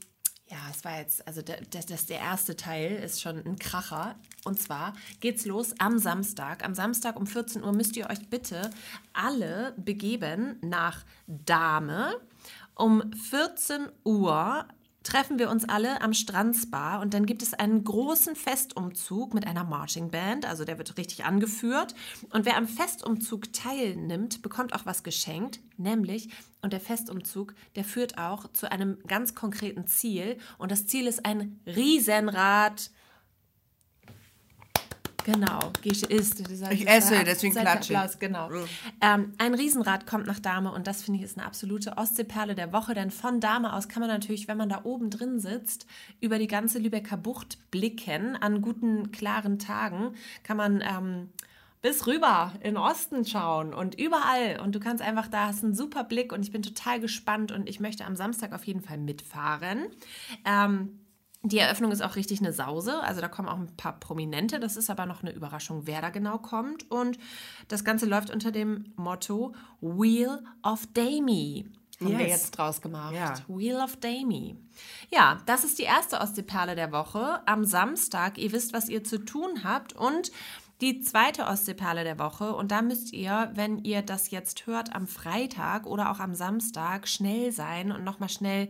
[0.51, 4.16] ja, es war jetzt, also der, das, das, der erste Teil ist schon ein Kracher.
[4.44, 6.64] Und zwar geht's los am Samstag.
[6.64, 8.70] Am Samstag um 14 Uhr müsst ihr euch bitte
[9.12, 12.16] alle begeben nach Dahme.
[12.74, 14.66] Um 14 Uhr
[15.03, 19.64] treffen wir uns alle am Strandspa und dann gibt es einen großen Festumzug mit einer
[19.64, 21.94] Marching Band, also der wird richtig angeführt.
[22.32, 26.28] Und wer am Festumzug teilnimmt, bekommt auch was geschenkt, nämlich,
[26.62, 31.24] und der Festumzug, der führt auch zu einem ganz konkreten Ziel und das Ziel ist
[31.24, 32.90] ein Riesenrad.
[35.33, 36.43] Genau, Gesche isst.
[36.70, 38.18] Ich esse, deswegen klatsche ich.
[38.18, 38.49] Genau.
[39.01, 42.72] Ähm, ein Riesenrad kommt nach Dahme und das finde ich ist eine absolute Ostseeperle der
[42.72, 45.87] Woche, denn von Dahme aus kann man natürlich, wenn man da oben drin sitzt,
[46.20, 48.37] über die ganze Lübecker Bucht blicken.
[48.37, 51.28] An guten, klaren Tagen kann man ähm,
[51.83, 54.61] bis rüber in Osten schauen und überall.
[54.61, 57.68] Und du kannst einfach, da hast einen super Blick und ich bin total gespannt und
[57.68, 59.87] ich möchte am Samstag auf jeden Fall mitfahren.
[60.45, 60.99] Ähm,
[61.43, 63.01] die Eröffnung ist auch richtig eine Sause.
[63.03, 64.61] Also da kommen auch ein paar Prominente.
[64.61, 66.91] Das ist aber noch eine Überraschung, wer da genau kommt.
[66.91, 67.18] Und
[67.68, 71.66] das Ganze läuft unter dem Motto Wheel of Damie.
[72.01, 72.30] Haben wir Yes.
[72.43, 73.14] jetzt draus gemacht.
[73.14, 73.34] Ja.
[73.49, 74.57] Wheel of Damie.
[75.11, 77.47] Ja, das ist die erste Ostseeperle der Woche.
[77.47, 79.95] Am Samstag, ihr wisst, was ihr zu tun habt.
[79.95, 80.30] Und
[80.80, 82.55] die zweite Ostseeperle der Woche.
[82.55, 87.07] Und da müsst ihr, wenn ihr das jetzt hört, am Freitag oder auch am Samstag
[87.07, 88.68] schnell sein und nochmal schnell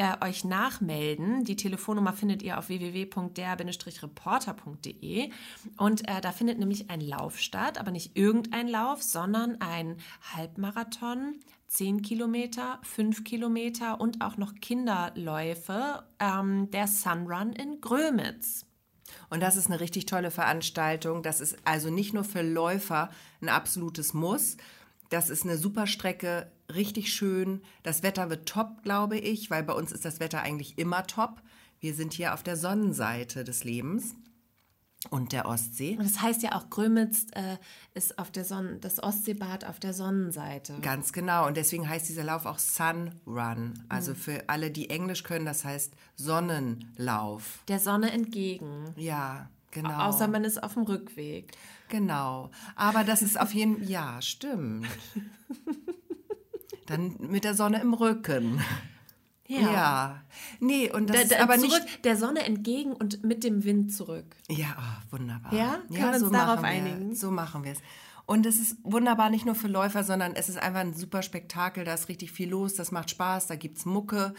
[0.00, 1.44] äh, euch nachmelden.
[1.44, 5.30] Die Telefonnummer findet ihr auf www.der-reporter.de
[5.76, 9.98] und äh, da findet nämlich ein Lauf statt, aber nicht irgendein Lauf, sondern ein
[10.34, 11.34] Halbmarathon,
[11.68, 18.64] 10 Kilometer, 5 Kilometer und auch noch Kinderläufe, ähm, der Sunrun in Grömitz.
[19.28, 21.22] Und das ist eine richtig tolle Veranstaltung.
[21.22, 23.10] Das ist also nicht nur für Läufer
[23.42, 24.56] ein absolutes Muss.
[25.10, 27.62] Das ist eine super Strecke, richtig schön.
[27.82, 31.42] Das Wetter wird top, glaube ich, weil bei uns ist das Wetter eigentlich immer top.
[31.80, 34.14] Wir sind hier auf der Sonnenseite des Lebens
[35.08, 35.96] und der Ostsee.
[35.96, 37.56] Und das heißt ja auch, Grömitz äh,
[37.94, 40.74] ist auf der Sonne, das Ostseebad auf der Sonnenseite.
[40.82, 41.46] Ganz genau.
[41.46, 43.82] Und deswegen heißt dieser Lauf auch Sun Run.
[43.88, 47.62] Also für alle, die Englisch können, das heißt Sonnenlauf.
[47.68, 48.92] Der Sonne entgegen.
[48.96, 50.08] Ja, genau.
[50.08, 51.52] Außer man ist auf dem Rückweg.
[51.88, 52.50] Genau.
[52.76, 54.86] Aber das ist auf jeden Ja, stimmt.
[56.90, 58.60] Dann mit der Sonne im Rücken.
[59.46, 60.22] Ja.
[60.60, 62.04] Nee, und das Der, ist der, aber zurück, nicht.
[62.04, 64.36] der Sonne entgegen und mit dem Wind zurück.
[64.48, 65.52] Ja, oh, wunderbar.
[65.52, 65.80] Ja?
[65.88, 66.68] Können wir uns darauf machen wir.
[66.68, 67.14] einigen?
[67.16, 67.78] So machen wir es.
[68.26, 71.84] Und es ist wunderbar nicht nur für Läufer, sondern es ist einfach ein super Spektakel.
[71.84, 74.34] Da ist richtig viel los, das macht Spaß, da gibt's Mucke,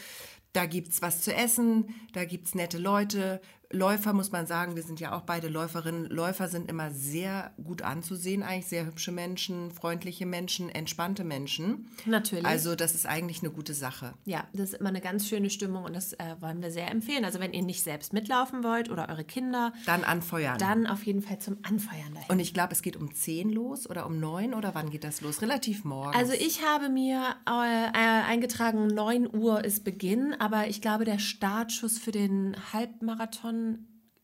[0.53, 3.41] da gibt's was zu essen, da gibt's nette Leute.
[3.71, 6.05] Läufer muss man sagen, wir sind ja auch beide Läuferinnen.
[6.05, 11.87] Läufer sind immer sehr gut anzusehen, eigentlich sehr hübsche Menschen, freundliche Menschen, entspannte Menschen.
[12.05, 12.45] Natürlich.
[12.45, 14.13] Also das ist eigentlich eine gute Sache.
[14.25, 17.25] Ja, das ist immer eine ganz schöne Stimmung und das äh, wollen wir sehr empfehlen.
[17.25, 20.57] Also wenn ihr nicht selbst mitlaufen wollt oder eure Kinder, Dann anfeuern.
[20.57, 22.29] dann auf jeden Fall zum Anfeuern dahin.
[22.29, 25.21] Und ich glaube, es geht um 10 los oder um 9 oder wann geht das
[25.21, 25.41] los?
[25.41, 26.15] Relativ morgens.
[26.15, 31.19] Also ich habe mir äh, äh, eingetragen, 9 Uhr ist Beginn, aber ich glaube, der
[31.19, 33.60] Startschuss für den Halbmarathon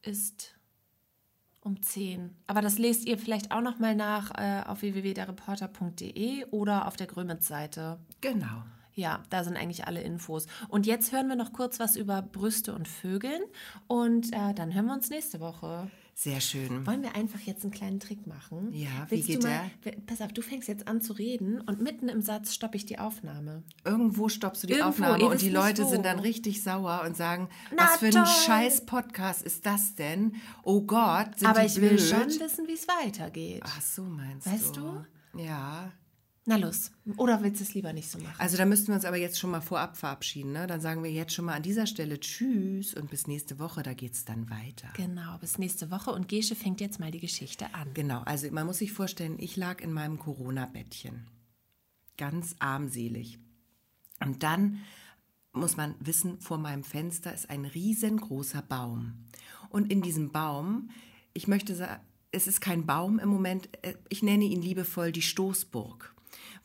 [0.02, 0.56] ist
[1.62, 2.36] um 10.
[2.48, 7.08] Aber das lest ihr vielleicht auch noch mal nach äh, auf www.derreporter.de oder auf der
[7.08, 8.00] Grömitz-Seite.
[8.22, 8.64] Genau.
[8.94, 10.48] Ja, da sind eigentlich alle Infos.
[10.70, 13.42] Und jetzt hören wir noch kurz was über Brüste und Vögeln
[13.86, 15.92] und äh, dann hören wir uns nächste Woche.
[16.20, 16.88] Sehr schön.
[16.88, 18.74] Wollen wir einfach jetzt einen kleinen Trick machen?
[18.74, 19.70] Ja, wie Willst geht du mal,
[20.08, 22.98] Pass auf, du fängst jetzt an zu reden und mitten im Satz stoppe ich die
[22.98, 23.62] Aufnahme.
[23.86, 25.90] Irgendwo stoppst du die Irgendwo, Aufnahme und die Leute wo.
[25.90, 28.26] sind dann richtig sauer und sagen, Na was für ein toll.
[28.26, 30.34] scheiß Podcast ist das denn?
[30.64, 31.92] Oh Gott, sind Aber die ich blöd?
[31.92, 33.62] will schon wissen, wie es weitergeht.
[33.64, 35.06] Ach so, meinst Weißt du?
[35.38, 35.92] Ja.
[36.50, 36.92] Na los.
[37.18, 38.36] Oder willst du es lieber nicht so machen?
[38.38, 40.54] Also da müssten wir uns aber jetzt schon mal vorab verabschieden.
[40.54, 40.66] Ne?
[40.66, 43.94] Dann sagen wir jetzt schon mal an dieser Stelle Tschüss und bis nächste Woche, da
[43.94, 44.88] geht's dann weiter.
[44.96, 47.94] Genau, bis nächste Woche und Gesche fängt jetzt mal die Geschichte an.
[47.94, 51.28] Genau, also man muss sich vorstellen, ich lag in meinem Corona-Bettchen.
[52.16, 53.40] Ganz armselig.
[54.22, 54.80] Und dann
[55.52, 59.26] muss man wissen, vor meinem Fenster ist ein riesengroßer Baum.
[59.68, 60.92] Und in diesem Baum,
[61.34, 65.22] ich möchte sagen, es ist kein Baum im Moment, äh, ich nenne ihn liebevoll die
[65.22, 66.14] Stoßburg.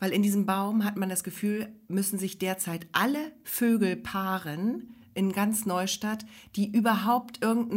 [0.03, 5.31] Weil in diesem Baum hat man das Gefühl, müssen sich derzeit alle Vögel paaren in
[5.31, 6.25] ganz Neustadt,
[6.57, 7.71] die überhaupt irgendeinen